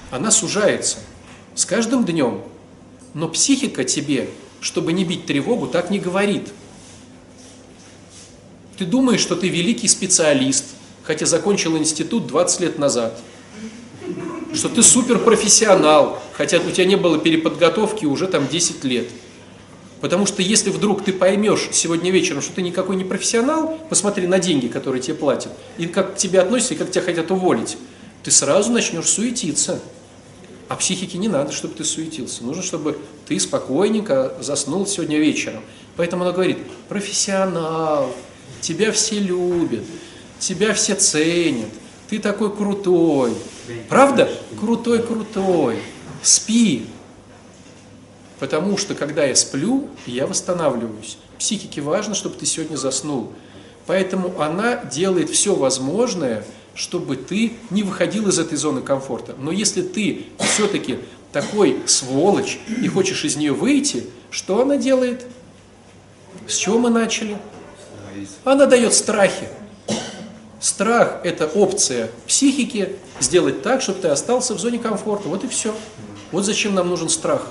[0.10, 0.98] Она сужается
[1.54, 2.42] с каждым днем.
[3.14, 6.50] Но психика тебе, чтобы не бить тревогу, так не говорит–
[8.78, 10.66] ты думаешь, что ты великий специалист,
[11.04, 13.20] хотя закончил институт 20 лет назад.
[14.54, 19.08] Что ты суперпрофессионал, хотя у тебя не было переподготовки уже там 10 лет.
[20.04, 24.38] Потому что если вдруг ты поймешь сегодня вечером, что ты никакой не профессионал, посмотри на
[24.38, 27.78] деньги, которые тебе платят, и как к тебе относятся, и как тебя хотят уволить,
[28.22, 29.80] ты сразу начнешь суетиться.
[30.68, 32.44] А психике не надо, чтобы ты суетился.
[32.44, 35.62] Нужно, чтобы ты спокойненько заснул сегодня вечером.
[35.96, 36.58] Поэтому она говорит,
[36.90, 38.14] профессионал,
[38.60, 39.84] тебя все любят,
[40.40, 41.70] тебя все ценят,
[42.10, 43.34] ты такой крутой.
[43.90, 44.30] Правда?
[44.60, 45.80] Крутой-крутой.
[46.22, 46.86] Спи.
[48.40, 51.18] Потому что, когда я сплю, я восстанавливаюсь.
[51.40, 53.32] Психике важно, чтобы ты сегодня заснул.
[53.86, 56.46] Поэтому она делает все возможное,
[56.76, 59.36] чтобы ты не выходил из этой зоны комфорта.
[59.38, 61.00] Но если ты все-таки
[61.32, 65.26] такой сволочь и хочешь из нее выйти, что она делает?
[66.48, 67.38] С чего мы начали?
[68.44, 69.48] Она дает страхи.
[70.60, 75.28] Страх– это опция психики сделать так, чтобы ты остался в зоне комфорта.
[75.30, 75.76] Вот и все.
[76.32, 77.48] Вот зачем нам нужен страх.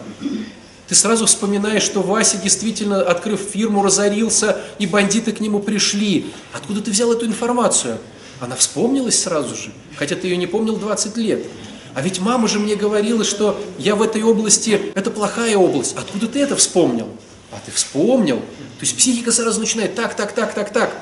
[0.88, 6.32] Ты сразу вспоминаешь, что Вася действительно, открыв фирму, разорился, и бандиты к нему пришли.
[6.52, 7.98] Откуда ты взял эту информацию?
[8.40, 11.46] Она вспомнилась сразу же, хотя ты ее не помнил 20 лет.
[11.94, 15.94] А ведь мама же мне говорила, что я в этой области, это плохая область.
[15.96, 17.08] Откуда ты это вспомнил?
[17.52, 18.38] А ты вспомнил.
[18.38, 20.94] То есть психика сразу начинает так, так, так, так, так.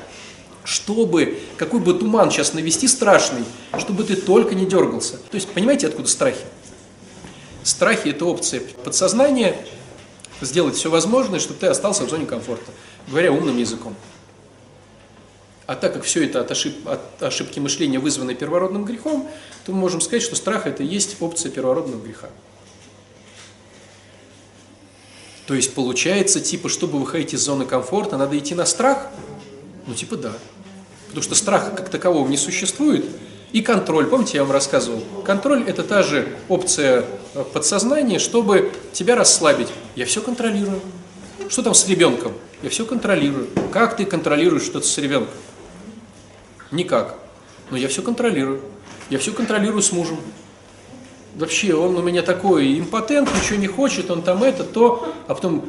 [0.63, 3.43] Чтобы, какой бы туман сейчас навести страшный,
[3.79, 5.17] чтобы ты только не дергался.
[5.17, 6.45] То есть, понимаете, откуда страхи?
[7.63, 9.55] Страхи– это опция подсознания
[10.41, 12.71] сделать все возможное, чтобы ты остался в зоне комфорта,
[13.07, 13.95] говоря умным языком.
[15.67, 19.29] А так как все это от, ошиб, от ошибки мышления вызвано первородным грехом,
[19.65, 22.29] то мы можем сказать, что страх это и есть опция первородного греха.
[25.47, 29.07] То есть получается, типа, чтобы выходить из зоны комфорта, надо идти на страх?
[29.91, 30.31] Ну, типа, да.
[31.07, 33.05] Потому что страха как такового не существует.
[33.51, 35.03] И контроль, помните, я вам рассказывал?
[35.25, 39.67] Контроль– это та же опция э, подсознания, чтобы тебя расслабить.
[39.97, 40.79] Я все контролирую.
[41.49, 42.31] Что там с ребенком?
[42.63, 43.49] Я все контролирую.
[43.73, 45.33] Как ты контролируешь что-то с ребенком?
[46.71, 47.17] Никак.
[47.69, 48.61] Но я все контролирую.
[49.09, 50.21] Я все контролирую с мужем.
[51.35, 55.65] Вообще, он у меня такой импотент, ничего не хочет, он там это, то, а потом,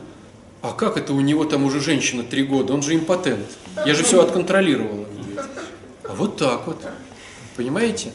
[0.62, 3.46] а как это у него там уже женщина три года, он же импотент.
[3.84, 5.06] Я же все отконтролировала.
[6.04, 6.80] А вот так вот.
[7.56, 8.12] Понимаете?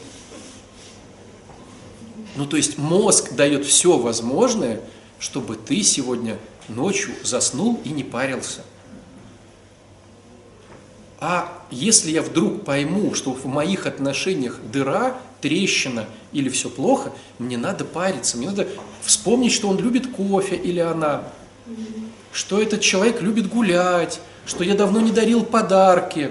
[2.36, 4.80] Ну, то есть мозг дает все возможное,
[5.18, 8.62] чтобы ты сегодня ночью заснул и не парился.
[11.20, 17.58] А если я вдруг пойму, что в моих отношениях дыра, трещина или все плохо, мне
[17.58, 18.68] надо париться, мне надо
[19.02, 21.24] вспомнить, что он любит кофе или она,
[22.32, 26.30] что этот человек любит гулять, что я давно не дарил подарки,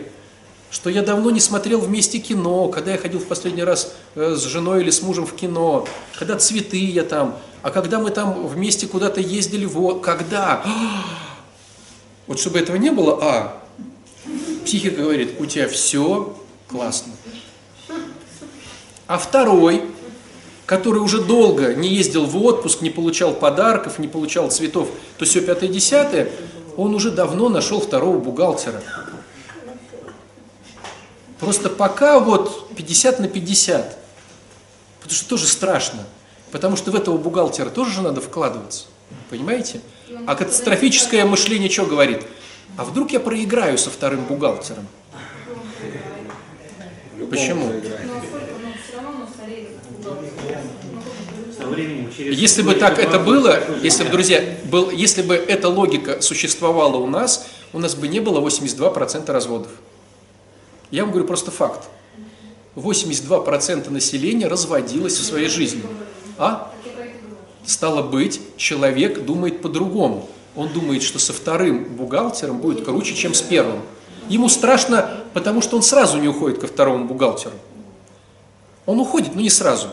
[0.70, 4.44] что я давно не смотрел вместе кино, когда я ходил в последний раз э, с
[4.44, 8.88] женой или с мужем в кино, когда цветы я там, а когда мы там вместе
[8.88, 10.64] куда-то ездили, вот, когда?
[12.28, 13.64] Вот чтобы этого не было, а,
[14.66, 17.14] психика говорит, у тебя все классно.
[19.08, 19.84] А второй,
[20.68, 25.40] который уже долго не ездил в отпуск, не получал подарков, не получал цветов, то все
[25.40, 26.30] пятое-десятое,
[26.76, 28.84] он уже давно нашел второго бухгалтера.
[31.40, 33.98] Просто пока вот 50 на 50,
[35.00, 36.04] потому что тоже страшно,
[36.52, 38.88] потому что в этого бухгалтера тоже же надо вкладываться,
[39.30, 39.80] понимаете?
[40.26, 42.24] А катастрофическое мышление что говорит?
[42.76, 44.86] А вдруг я проиграю со вторым бухгалтером?
[47.30, 47.72] Почему?
[52.18, 57.08] Если бы так это было, если бы, друзья, был, если бы эта логика существовала у
[57.08, 59.72] нас, у нас бы не было 82% разводов.
[60.92, 61.90] Я вам говорю просто факт.
[62.76, 65.84] 82% населения разводилось в своей жизни.
[66.38, 66.72] А?
[67.66, 70.30] Стало быть, человек думает по-другому.
[70.56, 73.82] Он думает, что со вторым бухгалтером будет круче, чем с первым.
[74.30, 77.56] Ему страшно, потому что он сразу не уходит ко второму бухгалтеру.
[78.86, 79.90] Он уходит, но не сразу.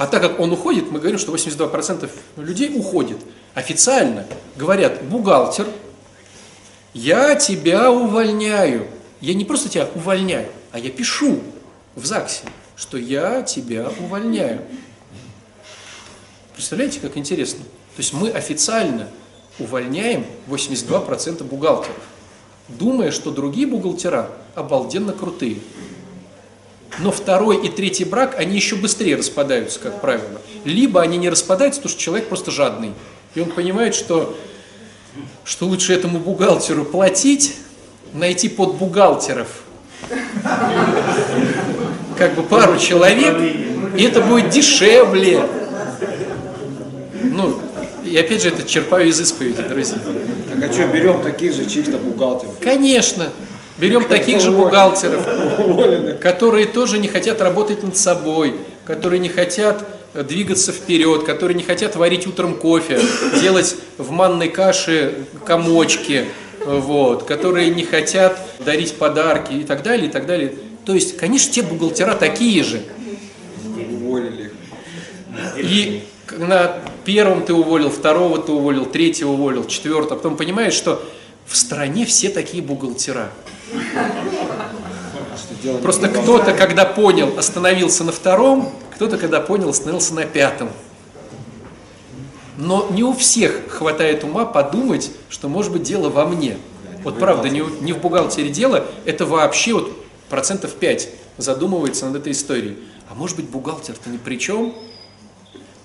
[0.00, 2.08] А так как он уходит, мы говорим, что 82%
[2.38, 3.18] людей уходит.
[3.52, 5.68] Официально говорят, бухгалтер,
[6.94, 8.86] я тебя увольняю.
[9.20, 11.40] Я не просто тебя увольняю, а я пишу
[11.96, 12.44] в ЗАГСе,
[12.76, 14.62] что я тебя увольняю.
[16.54, 17.62] Представляете, как интересно?
[17.94, 19.06] То есть мы официально
[19.58, 21.94] увольняем 82% бухгалтеров,
[22.68, 25.58] думая, что другие бухгалтера обалденно крутые.
[26.98, 30.40] Но второй и третий брак, они еще быстрее распадаются, как правило.
[30.64, 32.92] Либо они не распадаются, потому что человек просто жадный.
[33.34, 34.36] И он понимает, что,
[35.44, 37.56] что лучше этому бухгалтеру платить,
[38.12, 39.48] найти под бухгалтеров
[42.20, 43.34] как бы пару человек,
[43.96, 45.42] и это будет дешевле.
[47.22, 47.58] Ну,
[48.04, 49.98] и опять же, это черпаю из исповеди, друзья.
[50.52, 52.58] Так а что, берем таких же чисто бухгалтеров?
[52.60, 53.30] Конечно,
[53.80, 55.26] берем таких же бухгалтеров,
[56.20, 58.54] которые тоже не хотят работать над собой,
[58.84, 63.00] которые не хотят двигаться вперед, которые не хотят варить утром кофе,
[63.40, 65.14] делать в манной каше
[65.44, 66.26] комочки,
[66.64, 70.54] вот, которые не хотят дарить подарки и так далее, и так далее.
[70.84, 72.82] То есть, конечно, те бухгалтера такие же.
[73.90, 74.50] Уволили.
[75.56, 76.02] И
[76.36, 81.02] на первом ты уволил, второго ты уволил, третьего уволил, четвертого, потом понимаешь, что
[81.46, 83.30] в стране все такие бухгалтера.
[85.82, 90.70] Просто кто-то, когда понял, остановился на втором, кто-то, когда понял, остановился на пятом.
[92.56, 96.58] Но не у всех хватает ума подумать, что может быть дело во мне.
[97.04, 99.90] Вот правда, не, не в бухгалтере дело, это вообще вот
[100.28, 101.08] процентов 5
[101.38, 102.76] задумывается над этой историей.
[103.08, 104.74] А может быть бухгалтер-то ни при чем?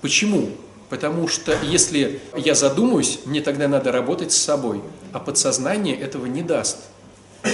[0.02, 0.50] Почему?
[0.90, 4.82] Потому что если я задумаюсь, мне тогда надо работать с собой,
[5.14, 6.78] а подсознание этого не даст.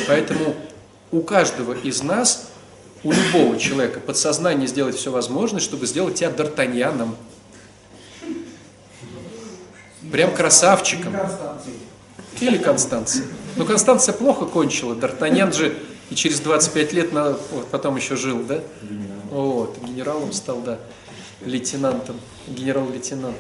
[0.08, 0.56] Поэтому
[1.12, 2.50] у каждого из нас,
[3.04, 7.16] у любого человека, подсознание сделать все возможное, чтобы сделать тебя Д'Артаньяном.
[10.12, 11.14] Прям красавчиком.
[12.40, 13.26] Или Констанция.
[13.56, 14.96] Но Констанция плохо кончила.
[14.96, 15.78] Д'Артаньян же
[16.10, 18.62] и через 25 лет на- вот потом еще жил, да?
[19.30, 20.80] Вот, генералом стал, да,
[21.46, 23.38] лейтенантом, генерал-лейтенант.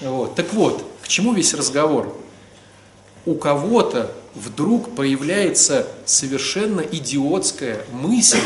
[0.00, 0.34] Вот.
[0.34, 2.14] Так вот, к чему весь разговор?
[3.24, 8.38] У кого-то вдруг появляется совершенно идиотская мысль,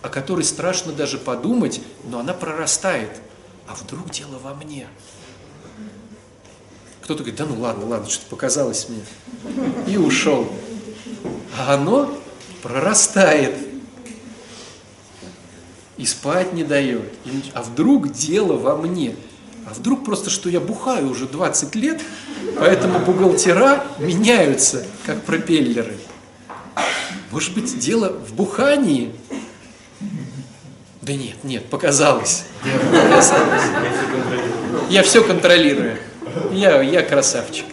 [0.00, 3.20] о которой страшно даже подумать, но она прорастает.
[3.68, 4.88] А вдруг дело во мне?
[7.02, 9.04] Кто-то говорит, да ну ладно, ладно, что-то показалось мне.
[9.86, 10.50] И ушел.
[11.58, 12.16] А оно
[12.62, 13.54] прорастает.
[15.98, 17.12] И спать не дает.
[17.54, 19.14] А вдруг дело во мне?
[19.68, 22.00] А вдруг просто, что я бухаю уже 20 лет,
[22.58, 25.96] поэтому бухгалтера меняются, как пропеллеры.
[27.30, 29.12] Может быть, дело в бухании?
[31.00, 32.44] Да нет, нет, показалось.
[32.92, 33.62] Показалось.
[34.90, 35.96] Я все контролирую.
[36.52, 37.66] Я, я красавчик.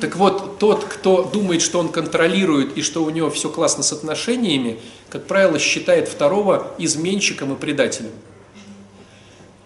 [0.00, 3.92] Так вот, тот, кто думает, что он контролирует и что у него все классно с
[3.92, 8.12] отношениями, как правило, считает второго изменщиком и предателем.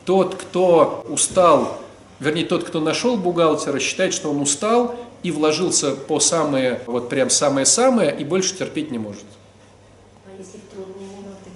[0.04, 1.80] Тот, кто устал,
[2.24, 7.30] вернее, тот, кто нашел бухгалтера, считает, что он устал и вложился по самое, вот прям
[7.30, 9.24] самое-самое, и больше терпеть не может.
[10.26, 11.50] А если в трудные минуты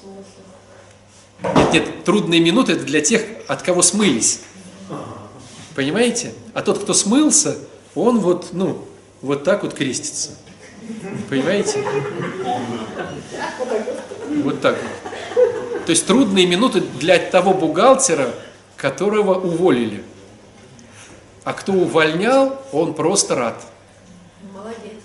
[0.00, 1.58] смысл?
[1.58, 4.40] Нет, нет, трудные минуты это для тех, от кого смылись.
[5.74, 6.34] Понимаете?
[6.52, 7.56] А тот, кто смылся,
[7.94, 8.84] он вот, ну,
[9.22, 10.30] вот так вот крестится.
[11.30, 11.82] Понимаете?
[14.42, 15.84] Вот так вот.
[15.86, 18.32] То есть трудные минуты для того бухгалтера,
[18.82, 20.02] которого уволили.
[21.44, 23.64] А кто увольнял, он просто рад.
[24.52, 24.98] Молодец.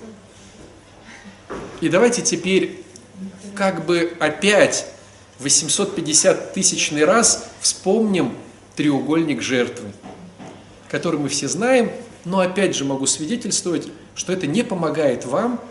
[1.80, 2.84] И давайте теперь
[3.54, 4.88] как бы опять
[5.38, 8.36] 850 тысячный раз вспомним
[8.76, 9.92] треугольник жертвы,
[10.90, 11.92] который мы все знаем,
[12.26, 15.62] но опять же могу свидетельствовать, что это не помогает вам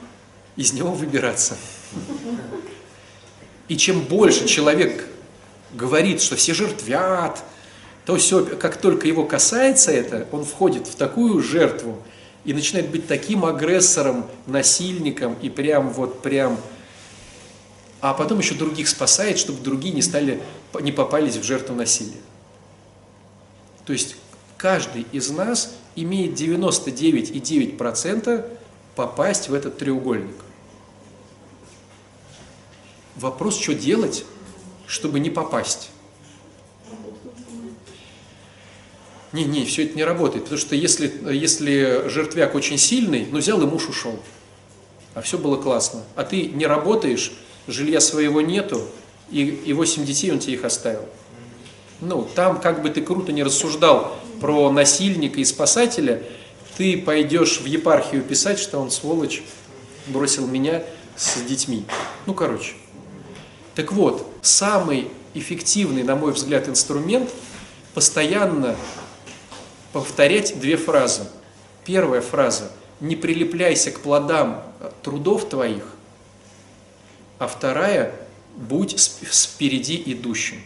[0.55, 1.57] из него выбираться.
[3.67, 5.09] И чем больше человек
[5.75, 7.43] говорит, что все жертвят,
[8.07, 12.01] то все, как только его касается это, он входит в такую жертву
[12.45, 16.57] и начинает быть таким агрессором, насильником и прям вот прям,
[18.01, 20.41] а потом еще других спасает, чтобы другие не стали,
[20.81, 22.21] не попались в жертву насилия.
[23.85, 24.15] То есть
[24.57, 28.49] каждый из нас имеет 99,9%
[28.95, 30.37] попасть в этот треугольник.
[33.17, 34.25] Вопрос, что делать,
[34.87, 35.91] чтобы не попасть.
[39.33, 43.61] Не, не, все это не работает, потому что если, если жертвяк очень сильный, ну взял
[43.61, 44.19] и муж ушел,
[45.15, 47.33] а все было классно, а ты не работаешь,
[47.67, 48.83] жилья своего нету,
[49.31, 51.07] и, и 8 детей он тебе их оставил.
[52.01, 56.23] Ну, там, как бы ты круто не рассуждал про насильника и спасателя,
[56.77, 59.43] ты пойдешь в епархию писать, что он, сволочь,
[60.07, 60.83] бросил меня
[61.17, 61.85] с детьми.
[62.27, 62.75] Ну, короче.
[63.75, 67.31] Так вот, самый эффективный, на мой взгляд, инструмент
[67.95, 68.77] постоянно
[69.97, 71.23] повторять две фразы.
[71.87, 72.71] Первая фраза–
[73.01, 74.63] не прилепляйся к плодам
[75.03, 75.85] трудов твоих,
[77.39, 78.15] а вторая–
[78.57, 80.61] будь спереди идущим.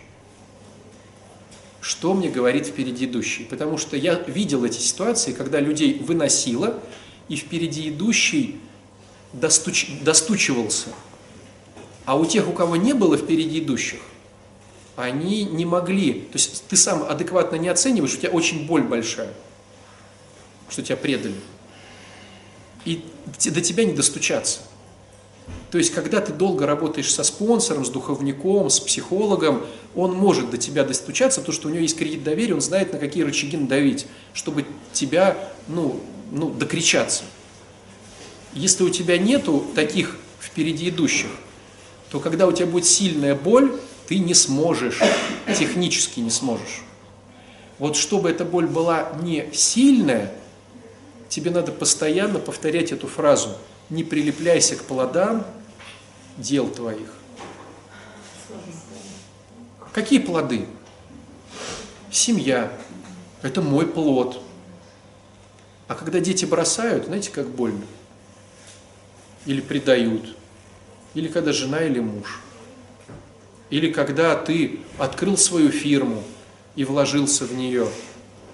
[1.81, 3.45] Что мне говорит впереди идущий?
[3.45, 6.81] Потому что я видел эти ситуации, когда людей выносило,
[7.29, 8.59] и впереди идущий
[9.33, 9.93] достуч...
[10.03, 10.89] достучивался.
[12.05, 14.01] А у тех, у кого не было впереди идущих,
[15.03, 19.33] они не могли, то есть ты сам адекватно не оцениваешь, у тебя очень боль большая,
[20.69, 21.35] что тебя предали.
[22.85, 24.61] И до тебя не достучаться.
[25.71, 30.59] То есть, когда ты долго работаешь со спонсором, с духовником, с психологом, он может до
[30.59, 34.07] тебя достучаться, потому что у него есть кредит доверия, он знает, на какие рычаги надавить,
[34.33, 35.37] чтобы тебя,
[35.69, 36.01] ну,
[36.33, 37.25] ну, докричаться.
[38.53, 41.31] Если у тебя нету таких впереди идущих,
[42.11, 43.79] то когда у тебя будет сильная боль,
[44.11, 44.99] ты не сможешь,
[45.57, 46.83] технически не сможешь.
[47.79, 50.35] Вот чтобы эта боль была не сильная,
[51.29, 53.57] тебе надо постоянно повторять эту фразу.
[53.89, 55.47] Не прилепляйся к плодам
[56.37, 57.15] дел твоих.
[59.93, 60.67] Какие плоды?
[62.11, 62.73] семья–
[63.43, 64.43] это мой плод.
[65.87, 67.85] А когда дети бросают, знаете, как больно?
[69.47, 70.35] Или предают.
[71.15, 72.41] Или когда жена или муж.
[73.71, 76.23] Или когда ты открыл свою фирму
[76.75, 77.89] и вложился в нее,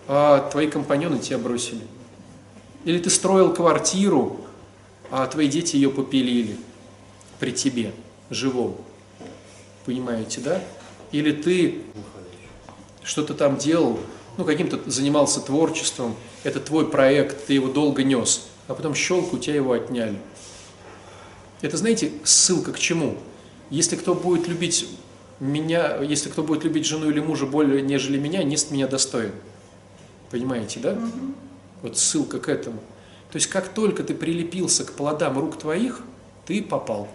[0.06, 1.80] а твои компаньоны тебя бросили.
[2.84, 4.40] Или ты строил квартиру,
[5.10, 6.56] а твои дети ее попилили
[7.40, 7.92] при тебе,
[8.30, 8.76] живом.
[9.84, 10.62] Понимаете, да?
[11.12, 11.82] Или ты
[13.02, 13.98] что-то там делал,
[14.36, 16.14] ну, каким-то занимался творчеством,
[16.44, 20.18] это твой проект, ты его долго нес, а потом щелк, у тебя его отняли.
[21.62, 23.16] Это, знаете, ссылка к чему?
[23.70, 24.86] Если кто будет любить
[25.40, 29.32] меня, если кто будет любить жену или мужа более, нежели меня, нест меня достоин.
[30.30, 30.98] Понимаете, да?
[31.82, 32.80] Вот ссылка к этому.
[33.30, 36.00] То есть, как только ты прилепился к плодам рук твоих,
[36.46, 37.08] ты попал.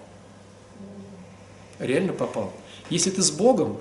[1.80, 2.53] Реально попал.
[2.89, 3.78] Если ты с Богом,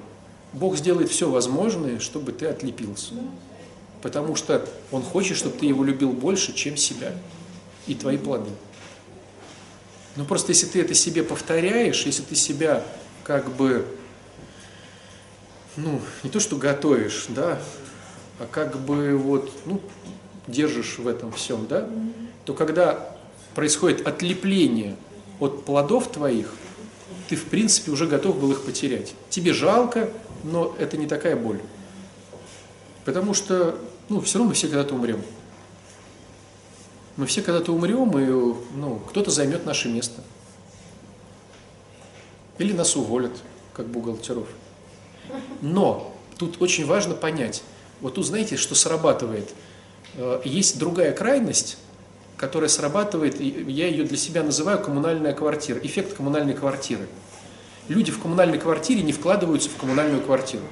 [0.53, 3.14] Бог сделает все возможное, чтобы ты отлепился.
[4.03, 7.12] Потому что Он хочет, чтобы ты Его любил больше, чем себя
[7.86, 8.51] и твои плоды.
[10.16, 12.84] Но просто если ты это себе повторяешь, если ты себя
[13.22, 13.86] как бы,
[15.76, 17.60] ну, не то что готовишь, да,
[18.38, 19.80] а как бы вот, ну,
[20.46, 21.88] держишь в этом всем, да,
[22.44, 23.16] то когда
[23.54, 24.96] происходит отлепление
[25.38, 26.52] от плодов твоих,
[27.28, 29.14] ты, в принципе, уже готов был их потерять.
[29.28, 30.10] Тебе жалко,
[30.42, 31.60] но это не такая боль.
[33.04, 35.22] Потому что, ну, все равно мы все когда-то умрем.
[37.16, 38.26] Мы все когда-то умрем, и
[38.76, 40.22] ну, кто-то займет наше место.
[42.58, 43.32] Или нас уволят,
[43.74, 44.48] как бухгалтеров.
[45.61, 47.62] Но тут очень важно понять,
[48.01, 49.51] вот тут знаете, что срабатывает?
[50.14, 51.76] Э, есть другая крайность,
[52.37, 57.07] которая срабатывает, я ее для себя называю коммунальная квартира, эффект коммунальной квартиры.
[57.89, 60.62] Люди в коммунальной квартире не вкладываются в коммунальную квартиру,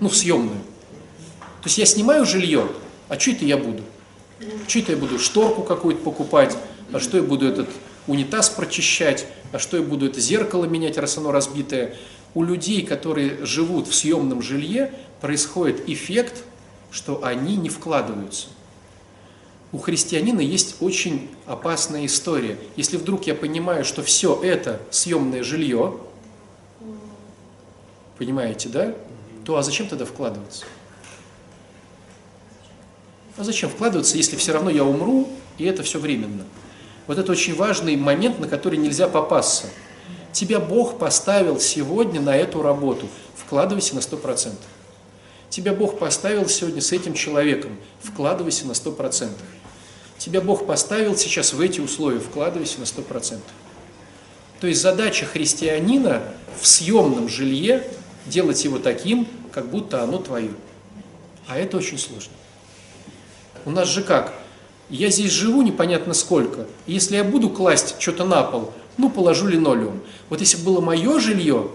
[0.00, 0.60] ну, в съемную.
[1.62, 2.68] То есть я снимаю жилье,
[3.08, 3.82] а что это я буду?
[4.66, 6.56] Что это я буду шторку какую-то покупать,
[6.92, 7.68] а что я буду этот
[8.06, 11.96] унитаз прочищать, а что я буду это зеркало менять, раз оно разбитое.
[12.34, 16.44] У людей, которые живут в съемном жилье, происходит эффект,
[16.90, 18.48] что они не вкладываются.
[19.72, 22.58] У христианина есть очень опасная история.
[22.76, 25.98] Если вдруг я понимаю, что все это съемное жилье,
[28.18, 28.94] понимаете, да?
[29.44, 30.66] То а зачем тогда вкладываться?
[33.38, 36.44] А зачем вкладываться, если все равно я умру, и это все временно?
[37.06, 39.66] Вот это очень важный момент, на который нельзя попасться.
[40.32, 43.06] Тебя Бог поставил сегодня на эту работу.
[43.36, 44.54] Вкладывайся на 100%.
[45.50, 47.76] Тебя Бог поставил сегодня с этим человеком.
[48.00, 49.28] Вкладывайся на 100%.
[50.16, 52.20] Тебя Бог поставил сейчас в эти условия.
[52.20, 53.40] Вкладывайся на 100%.
[54.60, 56.22] То есть задача христианина
[56.60, 57.86] в съемном жилье
[58.26, 60.52] делать его таким, как будто оно твое.
[61.48, 62.32] А это очень сложно.
[63.64, 64.32] У нас же как?
[64.88, 66.66] Я здесь живу непонятно сколько.
[66.86, 70.00] Если я буду класть что-то на пол, ну, положу линолеум.
[70.28, 71.70] Вот если бы было мое жилье,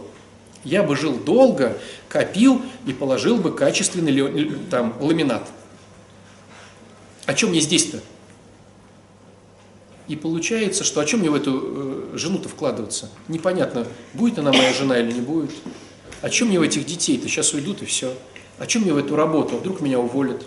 [0.64, 1.78] я бы жил долго,
[2.10, 5.48] копил и положил бы качественный там, ламинат.
[7.26, 8.00] О чем мне здесь-то?
[10.08, 13.10] И получается, что о чем мне в эту э, жену-то вкладываться?
[13.28, 15.52] Непонятно, будет она моя жена или не будет.
[16.22, 17.28] О чем мне в этих детей-то?
[17.28, 18.14] Сейчас уйдут и все.
[18.58, 19.56] О чем мне в эту работу?
[19.56, 20.44] А вдруг меня уволят?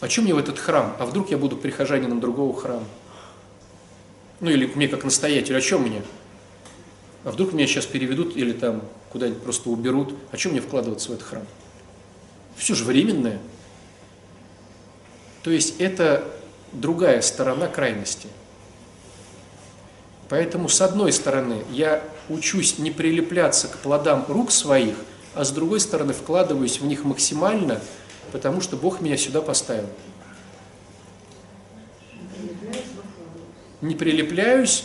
[0.00, 0.96] О чем мне в этот храм?
[0.98, 2.84] А вдруг я буду прихожанином другого храма?
[4.40, 6.02] Ну или мне как настоятель, о чем мне?
[7.24, 8.82] А вдруг меня сейчас переведут или там
[9.12, 10.14] куда-нибудь просто уберут?
[10.32, 11.46] О чем мне вкладываться в этот храм?
[12.56, 13.38] Все же временное.
[15.42, 16.24] То есть это
[16.72, 18.28] другая сторона крайности.
[20.28, 24.94] Поэтому, с одной стороны, я учусь не прилепляться к плодам рук своих,
[25.34, 27.80] а с другой стороны, вкладываюсь в них максимально,
[28.30, 29.88] потому что Бог меня сюда поставил.
[33.82, 34.84] Не прилепляюсь,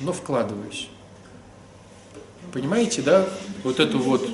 [0.00, 0.88] но вкладываюсь.
[2.52, 3.28] Понимаете, да?
[3.64, 4.28] Вот эту вот.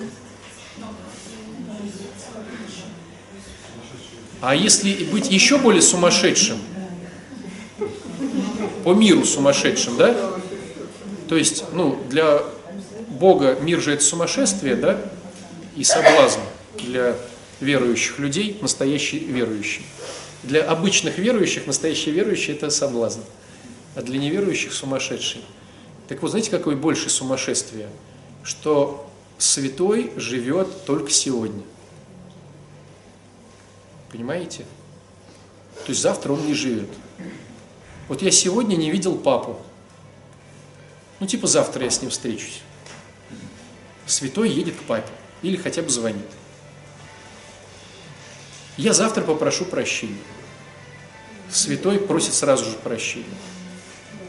[4.40, 6.58] А если быть еще более сумасшедшим,
[8.84, 10.16] по миру сумасшедшим, да?
[11.28, 12.42] То есть, ну, для
[13.08, 15.00] Бога мир же это сумасшествие, да?
[15.76, 16.40] И соблазн
[16.74, 17.16] для
[17.60, 19.84] верующих людей, настоящий верующий.
[20.42, 23.20] Для обычных верующих настоящий верующий– это соблазн,
[23.98, 25.44] а для неверующих– сумасшедший.
[26.06, 27.90] Так вот, знаете, какое больше сумасшествие?
[28.44, 31.64] Что святой живет только сегодня.
[34.12, 34.64] Понимаете?
[35.84, 36.88] То есть завтра он не живет.
[38.06, 39.60] Вот я сегодня не видел папу.
[41.18, 42.62] Ну, типа завтра я с ним встречусь.
[44.06, 45.10] Святой едет к папе
[45.42, 46.28] или хотя бы звонит.
[48.76, 50.22] Я завтра попрошу прощения.
[51.50, 53.26] Святой просит сразу же прощения.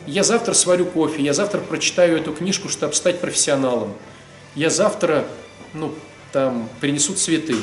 [0.10, 3.94] Я завтра сварю кофе, я завтра прочитаю эту книжку, чтобы стать профессионалом.
[4.56, 5.24] Я завтра,
[5.76, 5.94] ну,
[6.32, 7.56] там, принесу цветы.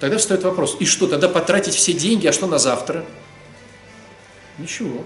[0.00, 3.04] Тогда встает вопрос, и что, тогда потратить все деньги, а что на завтра?
[4.56, 5.04] Ничего.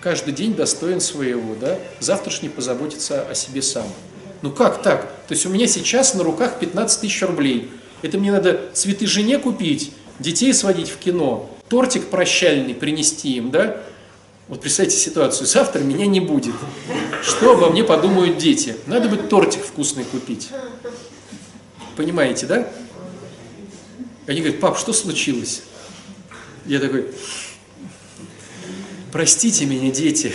[0.00, 1.78] Каждый день достоин своего, да?
[2.00, 3.86] Завтрашний позаботится о себе сам.
[4.40, 5.02] Ну как так?
[5.28, 7.70] То есть у меня сейчас на руках 15 тысяч рублей.
[8.00, 13.82] Это мне надо цветы жене купить, детей сводить в кино, тортик прощальный принести им, да?
[14.48, 16.54] Вот представьте ситуацию, завтра меня не будет.
[17.22, 18.76] Что обо мне подумают дети?
[18.86, 20.50] Надо бы тортик вкусный купить.
[21.96, 22.68] Понимаете, да?
[24.26, 25.62] Они говорят, пап, что случилось?
[26.64, 27.06] Я такой,
[29.12, 30.32] простите меня, дети.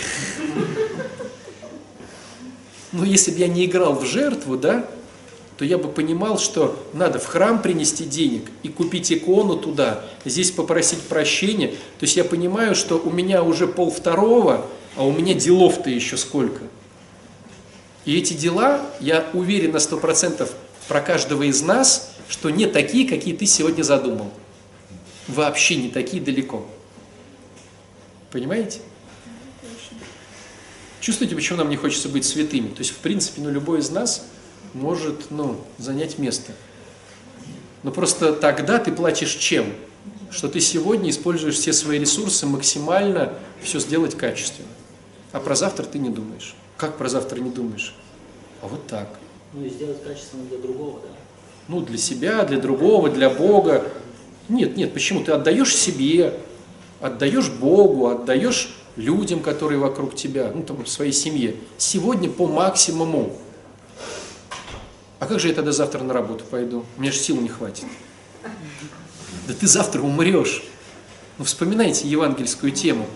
[2.90, 4.86] Но если бы я не играл в жертву, да,
[5.62, 10.50] то я бы понимал, что надо в храм принести денег и купить икону туда, здесь
[10.50, 11.68] попросить прощения.
[11.68, 16.16] То есть я понимаю, что у меня уже пол второго, а у меня делов-то еще
[16.16, 16.62] сколько.
[18.04, 20.52] И эти дела, я уверен на сто процентов
[20.88, 24.32] про каждого из нас, что не такие, какие ты сегодня задумал.
[25.28, 26.66] Вообще не такие далеко.
[28.32, 28.80] Понимаете?
[31.00, 32.70] Чувствуете, почему нам не хочется быть святыми?
[32.70, 34.26] То есть, в принципе, ну, любой из нас
[34.74, 36.52] может ну, занять место.
[37.82, 39.66] Но просто тогда ты платишь чем?
[40.30, 44.68] Что ты сегодня используешь все свои ресурсы максимально все сделать качественно.
[45.32, 46.54] А про завтра ты не думаешь.
[46.76, 47.94] Как про завтра не думаешь?
[48.60, 49.08] А вот так.
[49.52, 51.08] Ну и сделать качественно для другого, да?
[51.68, 53.84] Ну, для себя, для другого, для Бога.
[54.48, 55.22] Нет, нет, почему?
[55.22, 56.34] Ты отдаешь себе,
[57.00, 61.54] отдаешь Богу, отдаешь людям, которые вокруг тебя, ну, там, своей семье.
[61.78, 63.36] Сегодня по максимуму.
[65.22, 66.84] А как же я тогда завтра на работу пойду?
[66.96, 67.84] У меня же сил не хватит.
[69.46, 70.64] Да ты завтра умрешь.
[71.38, 73.06] Ну, вспоминайте евангельскую тему.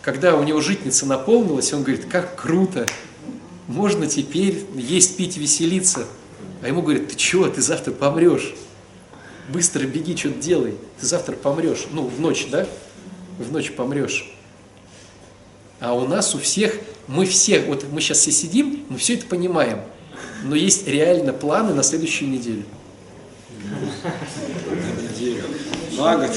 [0.00, 2.86] Когда у него житница наполнилась, он говорит, как круто,
[3.66, 6.06] можно теперь есть, пить, веселиться.
[6.62, 8.54] А ему говорят, ты чего, ты завтра помрешь.
[9.48, 11.86] Быстро беги, что-то делай, ты завтра помрешь.
[11.90, 12.68] Ну, в ночь, да?
[13.40, 14.32] В ночь помрешь.
[15.80, 16.78] А у нас у всех,
[17.08, 19.80] мы все, вот мы сейчас все сидим, мы все это понимаем–
[20.42, 22.64] но есть реально планы на следующую неделю.
[25.12, 25.44] Неделю.
[25.96, 26.30] На год.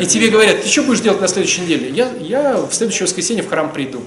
[0.00, 1.90] И тебе говорят, ты что будешь делать на следующей неделе?
[1.90, 4.02] Я, я в следующее воскресенье в храм приду.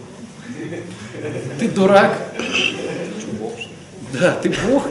[1.59, 2.19] Ты дурак.
[4.13, 4.87] Да, ты Бог.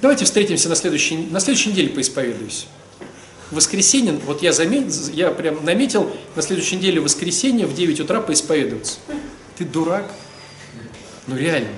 [0.00, 2.66] Давайте встретимся на следующей, на следующей неделе поисповедуюсь.
[3.50, 8.98] Воскресенье, вот я заметил, я прям наметил, на следующей неделе воскресенье в 9 утра поисповедоваться.
[9.56, 10.10] Ты дурак.
[11.28, 11.68] Ну реально.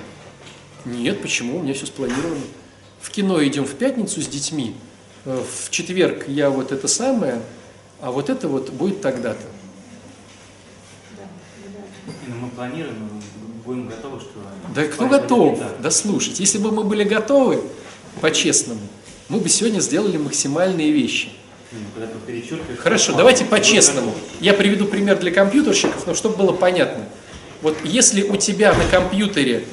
[0.85, 1.59] Нет, почему?
[1.59, 2.41] У меня все спланировано.
[3.01, 4.75] В кино идем в пятницу с детьми.
[5.25, 7.41] Э, в четверг я вот это самое,
[7.99, 9.41] а вот это вот будет тогда-то.
[12.27, 13.21] Ну, мы планируем, мы
[13.65, 14.31] будем готовы, что...
[14.73, 15.61] Да кто готов?
[15.81, 17.61] Да слушайте, если бы мы были готовы,
[18.21, 18.79] по-честному,
[19.27, 21.29] мы бы сегодня сделали максимальные вещи.
[21.73, 21.79] Ну,
[22.77, 24.13] Хорошо, давайте по-честному.
[24.39, 27.03] Я приведу пример для компьютерщиков, но чтобы было понятно–
[27.61, 29.65] вот если у тебя на компьютере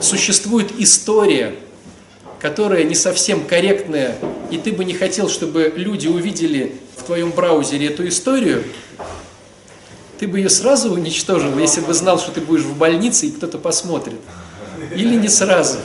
[0.00, 1.54] существует история,
[2.38, 4.16] которая не совсем корректная,
[4.50, 8.64] и ты бы не хотел, чтобы люди увидели в твоем браузере эту историю,
[10.18, 13.58] ты бы ее сразу уничтожил, если бы знал, что ты будешь в больнице и кто-то
[13.58, 14.20] посмотрит.
[14.94, 15.78] Или не сразу.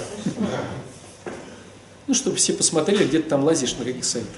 [2.07, 4.31] Ну, чтобы все посмотрели, где ты там лазишь, на каких сайтах.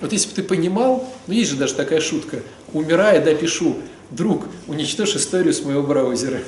[0.00, 2.42] Вот если бы ты понимал, ну есть же даже такая шутка,
[2.72, 3.76] умирая, да, пишу,
[4.10, 6.40] друг, уничтожь историю с моего браузера.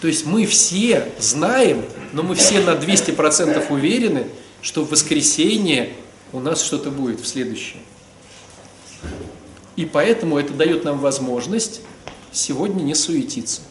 [0.00, 4.26] То есть мы все знаем, но мы все на 200% уверены,
[4.60, 5.92] что в воскресенье
[6.32, 7.78] у нас что-то будет в следующем.
[9.76, 11.80] И поэтому это дает нам возможность
[12.32, 13.62] сегодня не суетиться.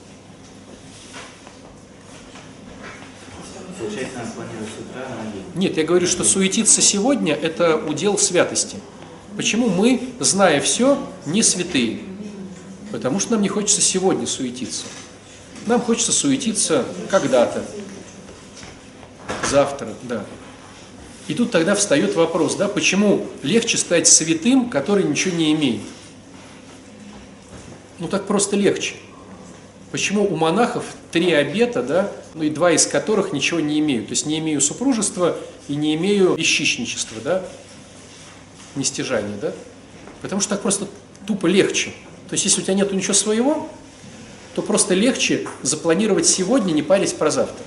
[5.55, 8.77] Нет, я говорю, что суетиться сегодня– это удел святости.
[9.41, 12.01] Почему мы, зная все, не святые?
[12.91, 14.83] Потому что нам не хочется сегодня суетиться.
[15.65, 17.65] Нам хочется суетиться когда-то,
[19.49, 20.23] завтра, да.
[21.27, 25.81] И тут тогда встает вопрос, да, почему легче стать святым, который ничего не имеет?
[27.97, 28.93] Ну так просто легче.
[29.91, 34.05] Почему у монахов три обета, да, ну и два из которых ничего не имеют?
[34.05, 35.35] То есть не имею супружества
[35.67, 37.43] и не имею исчищничества, да?
[38.75, 39.53] Нестяжание, да?
[40.21, 40.87] Потому что так просто
[41.25, 41.93] тупо легче.
[42.29, 43.69] То есть, если у тебя нет ничего своего,
[44.55, 47.65] то просто легче запланировать сегодня, не парясь про завтра.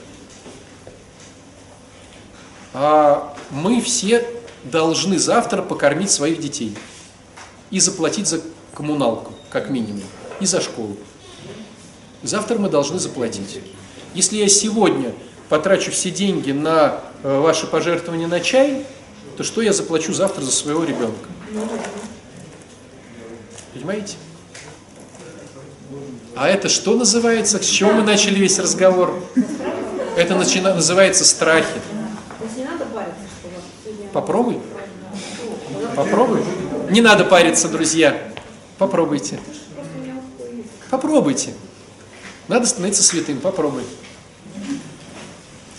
[2.73, 4.27] А мы все
[4.65, 6.77] должны завтра покормить своих детей
[7.71, 8.41] и заплатить за
[8.75, 10.03] коммуналку, как минимум,
[10.41, 10.97] и за школу.
[12.23, 13.61] Завтра мы должны заплатить.
[14.15, 15.13] Если я сегодня
[15.49, 18.87] потрачу все деньги на э, ваши пожертвования на чай,
[19.37, 21.29] то что я заплачу завтра за своего ребенка?
[23.73, 24.17] Понимаете?
[26.37, 27.63] А это что называется?
[27.63, 29.15] С чего мы начали весь разговор?
[30.17, 31.81] Это начина- называется страхи.
[34.13, 34.61] Попробуй.
[35.97, 36.45] Попробуй.
[36.91, 38.21] Не надо париться, друзья.
[38.79, 39.41] Попробуйте.
[40.91, 41.55] Попробуйте.
[42.47, 43.41] Надо становиться святым.
[43.41, 43.83] Попробуй.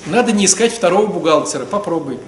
[0.05, 1.65] Надо не искать второго бухгалтера.
[1.65, 2.19] Попробуй.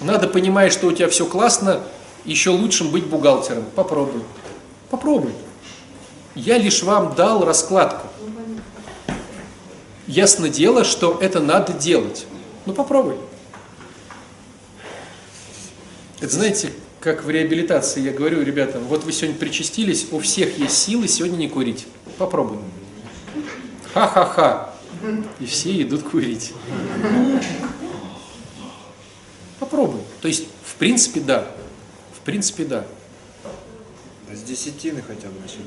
[0.00, 1.80] Надо, понимая, что у тебя все классно,
[2.24, 3.64] еще лучшим быть бухгалтером.
[3.74, 4.22] Попробуй.
[4.90, 5.32] Попробуй.
[6.34, 8.06] Я лишь вам дал раскладку.
[10.06, 12.26] Ясно дело, что это надо делать.
[12.64, 13.16] Ну попробуй.
[16.20, 20.76] Это знаете, как в реабилитации я говорю ребятам, вот вы сегодня причастились, у всех есть
[20.76, 21.86] силы сегодня не курить.
[22.18, 22.58] Попробуй.
[23.94, 24.70] Ха-ха-ха.
[25.40, 26.52] И все идут курить.
[29.68, 30.00] Попробуй.
[30.22, 31.46] То есть, в принципе, да.
[32.16, 32.84] В принципе, да.
[34.32, 35.66] С десятины хотя бы начинать.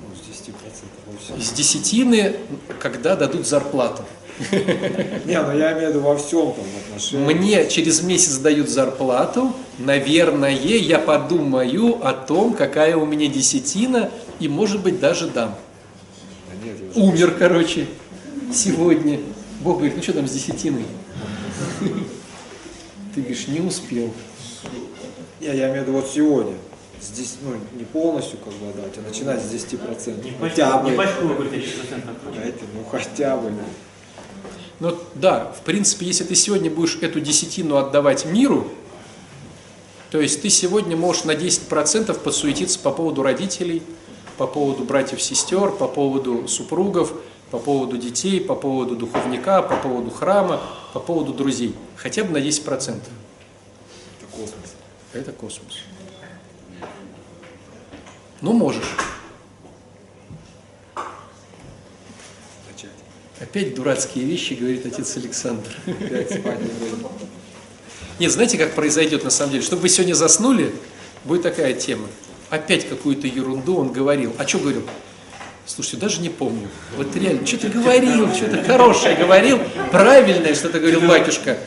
[0.00, 1.22] Ну, с 10 процентов.
[1.22, 1.36] всем.
[1.36, 2.36] Из десятины,
[2.80, 4.04] когда дадут зарплату.
[4.50, 7.36] Не, ну я имею в виду во всем там в отношениях.
[7.36, 14.10] Мне через месяц дают зарплату, наверное, я подумаю о том, какая у меня десятина,
[14.40, 15.54] и, может быть, даже дам.
[16.48, 17.86] Да нет, Умер, короче,
[18.52, 19.20] сегодня.
[19.60, 20.86] Бог говорит, ну что там с десятиной?
[23.14, 24.10] Ты говоришь, не успел.
[25.40, 26.54] Не, я имею в виду вот сегодня.
[27.00, 30.24] Здесь, ну, не полностью как бы отдать, а начинать с 10 процентов.
[30.24, 30.90] Не Хотя пачку, бы.
[30.90, 32.36] не пачку вы говорите, 10% отходит.
[32.36, 33.52] Знаете, ну хотя бы.
[34.78, 38.68] Ну да, в принципе, если ты сегодня будешь эту десятину отдавать миру,
[40.10, 43.82] то есть ты сегодня можешь на 10% подсуетиться по поводу родителей,
[44.38, 47.12] по поводу братьев-сестер, по поводу супругов,
[47.50, 50.60] по поводу детей, по поводу духовника, по поводу храма,
[50.92, 51.74] по поводу друзей.
[51.96, 52.66] Хотя бы на 10%.
[52.68, 53.02] Это
[54.30, 54.74] космос.
[55.12, 55.78] Это космос.
[58.40, 58.96] Ну, можешь.
[62.70, 62.90] Начать.
[63.40, 65.70] Опять дурацкие вещи, говорит отец Александр.
[68.18, 69.64] Нет, знаете, как произойдет на самом деле?
[69.64, 70.74] Чтобы вы сегодня заснули,
[71.24, 72.08] будет такая тема.
[72.50, 74.34] Опять какую-то ерунду он говорил.
[74.38, 74.82] А что говорил?
[75.64, 76.68] Слушайте, даже не помню.
[76.96, 79.60] Вот реально, что-то говорил, что-то хорошее говорил,
[79.90, 81.58] правильное что-то говорил батюшка.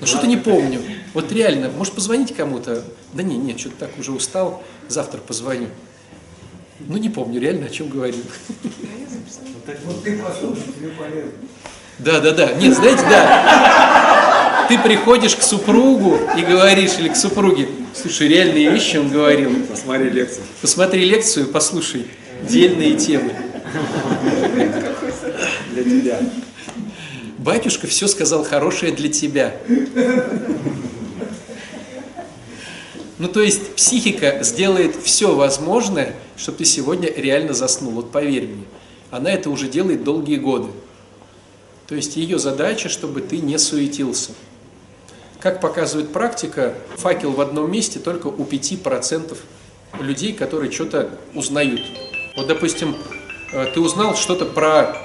[0.00, 0.80] Но что-то не помню.
[1.14, 2.82] Вот реально, может позвонить кому-то?
[3.12, 5.68] Да не, нет, что-то так уже устал, завтра позвоню.
[6.80, 8.22] Ну не помню реально, о чем говорил.
[9.84, 11.30] Вот ты послушай, тебе полезно.
[12.00, 12.52] Да, да, да.
[12.54, 14.66] Нет, знаете, да.
[14.68, 19.54] Ты приходишь к супругу и говоришь, или к супруге, слушай, реальные вещи он говорил.
[19.70, 20.44] Посмотри лекцию.
[20.60, 22.06] Посмотри лекцию, послушай
[22.48, 23.34] дельные темы.
[25.72, 26.20] Для тебя.
[27.38, 29.54] Батюшка все сказал хорошее для тебя.
[33.18, 37.92] Ну, то есть психика сделает все возможное, чтобы ты сегодня реально заснул.
[37.92, 38.64] Вот поверь мне,
[39.10, 40.68] она это уже делает долгие годы.
[41.86, 44.32] То есть ее задача, чтобы ты не суетился.
[45.38, 49.36] Как показывает практика, факел в одном месте только у 5%
[50.00, 51.82] людей, которые что-то узнают.
[52.36, 52.96] Вот, допустим,
[53.52, 54.96] э, ты узнал что-то про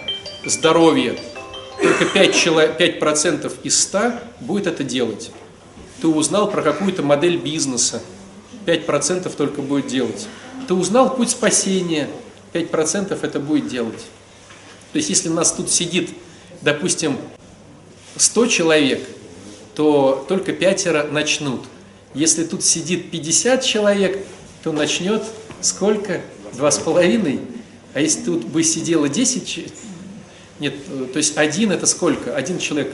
[0.45, 1.19] здоровье,
[1.81, 5.31] только 5%, чело- 5% из 100 будет это делать.
[6.01, 8.01] Ты узнал про какую-то модель бизнеса,
[8.65, 10.27] 5% только будет делать.
[10.67, 12.09] Ты узнал путь спасения,
[12.51, 13.99] 5% это будет делать.
[14.91, 16.09] То есть если у нас тут сидит,
[16.61, 17.17] допустим,
[18.17, 19.07] 100 человек,
[19.75, 21.61] то только пятеро начнут.
[22.15, 24.25] Если тут сидит 50 человек,
[24.63, 25.23] то начнет
[25.61, 26.21] сколько?
[26.53, 27.39] Два с половиной.
[27.93, 29.67] А если тут бы сидело 10 че-
[30.59, 30.73] нет,
[31.13, 32.35] то есть один это сколько?
[32.35, 32.93] Один человек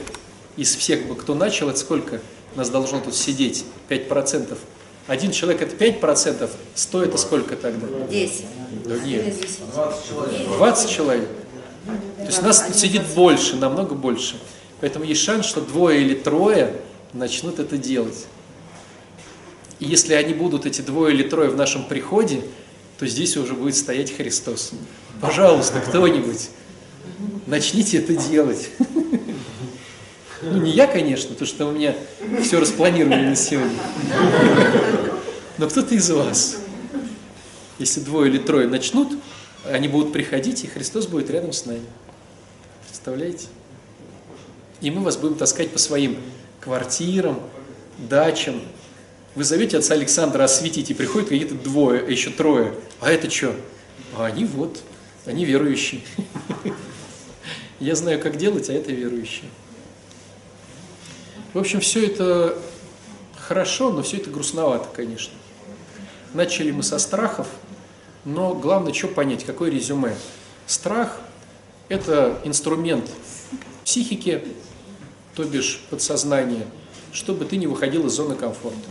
[0.56, 2.20] из всех, кто начал, это сколько
[2.54, 3.64] нас должно тут сидеть?
[3.88, 4.56] 5%.
[5.06, 7.86] Один человек это 5%, 100 это сколько тогда?
[8.08, 8.44] 10.
[8.84, 9.34] Да нет,
[9.74, 10.46] 20 человек.
[10.56, 11.28] 20 человек.
[12.18, 14.36] То есть нас тут сидит больше, намного больше.
[14.80, 16.72] Поэтому есть шанс, что двое или трое
[17.12, 18.26] начнут это делать.
[19.78, 22.42] И если они будут, эти двое или трое, в нашем приходе,
[22.98, 24.72] то здесь уже будет стоять Христос.
[25.20, 26.50] Пожалуйста, кто-нибудь,
[27.46, 28.70] начните это делать.
[30.42, 31.94] Ну, не я, конечно, потому что у меня
[32.42, 33.78] все распланировано на сегодня.
[35.58, 36.58] Но кто-то из вас.
[37.78, 39.12] Если двое или трое начнут,
[39.72, 41.84] Они будут приходить, и Христос будет рядом с нами.
[42.86, 43.48] Представляете?
[44.80, 46.16] И мы вас будем таскать по своим
[46.60, 47.40] квартирам,
[47.98, 48.60] дачам.
[49.36, 52.72] Вы зовете отца Александра осветить, и приходят какие-то двое, еще трое.
[53.00, 53.54] А это что?
[54.16, 54.80] А они вот,
[55.26, 56.00] они верующие.
[57.78, 59.50] Я знаю, как делать, а это верующие.
[61.52, 62.58] В общем, все это
[63.36, 65.34] хорошо, но все это грустновато, конечно.
[66.32, 67.46] Начали мы со страхов,
[68.24, 70.16] но главное, что понять, какое резюме.
[70.66, 71.20] Страх–
[71.90, 73.10] это инструмент
[73.84, 74.42] психики,
[75.34, 76.66] то бишь подсознания,
[77.12, 78.88] чтобы ты не выходил из зоны комфорта.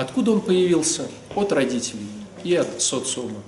[0.00, 1.08] Откуда он появился?
[1.34, 2.06] От родителей
[2.42, 3.42] и от социума.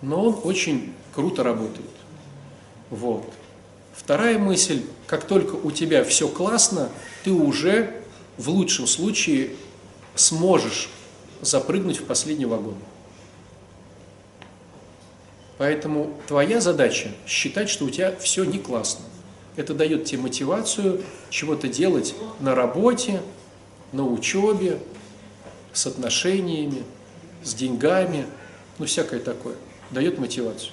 [0.00, 1.90] Но он очень круто работает.
[2.88, 3.30] Вот.
[3.94, 6.88] Вторая мысль, как только у тебя все классно,
[7.24, 7.94] ты уже
[8.38, 9.50] в лучшем случае
[10.14, 10.88] сможешь
[11.42, 12.76] запрыгнуть в последний вагон.
[15.58, 19.04] Поэтому твоя задача считать, что у тебя все не классно.
[19.56, 23.20] Это дает тебе мотивацию чего-то делать на работе,
[23.92, 24.80] на учебе,
[25.74, 26.82] с отношениями,
[27.42, 28.26] с деньгами,
[28.78, 29.56] ну всякое такое.
[29.90, 30.72] Дает мотивацию.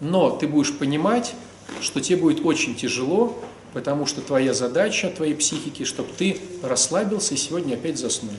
[0.00, 1.34] Но ты будешь понимать,
[1.80, 3.42] что тебе будет очень тяжело,
[3.72, 8.34] потому что твоя задача, твоей психики, чтобы ты расслабился и сегодня опять заснул.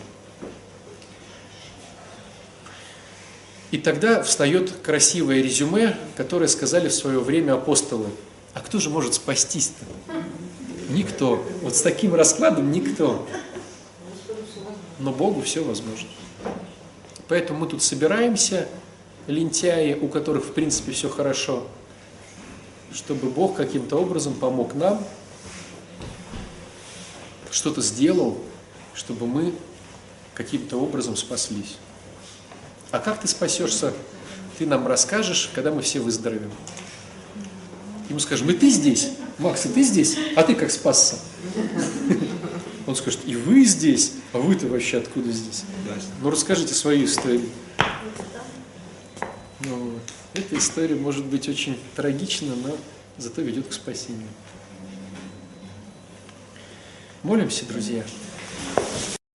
[3.72, 8.08] И тогда встает красивое резюме, которое сказали в свое время апостолы.
[8.54, 9.86] А кто же может спастись-то?
[10.90, 11.42] Никто.
[11.62, 13.26] Вот с таким раскладом никто.
[15.02, 16.08] Но Богу все возможно.
[17.28, 18.68] Поэтому мы тут собираемся,
[19.26, 21.68] лентяи, у которых в принципе все хорошо,
[22.93, 25.04] чтобы Бог каким-то образом помог нам,
[27.49, 28.38] что-то сделал,
[28.93, 29.56] чтобы мы
[30.36, 31.78] каким-то образом спаслись.
[32.91, 33.93] А как ты спасешься,
[34.60, 36.52] ты нам расскажешь, когда мы все выздоровеем.
[38.08, 41.16] Ему скажем, и ты здесь, Макс, и ты здесь, а ты как спасся?
[42.92, 45.64] Он скажет, и вы здесь, а вы-то вообще откуда здесь?
[46.22, 47.48] Ну расскажите свою историю.
[49.62, 49.94] Ну,
[50.34, 52.76] эта история может быть очень трагична, но
[53.18, 54.28] зато ведет к спасению.
[57.24, 58.04] Молимся, друзья.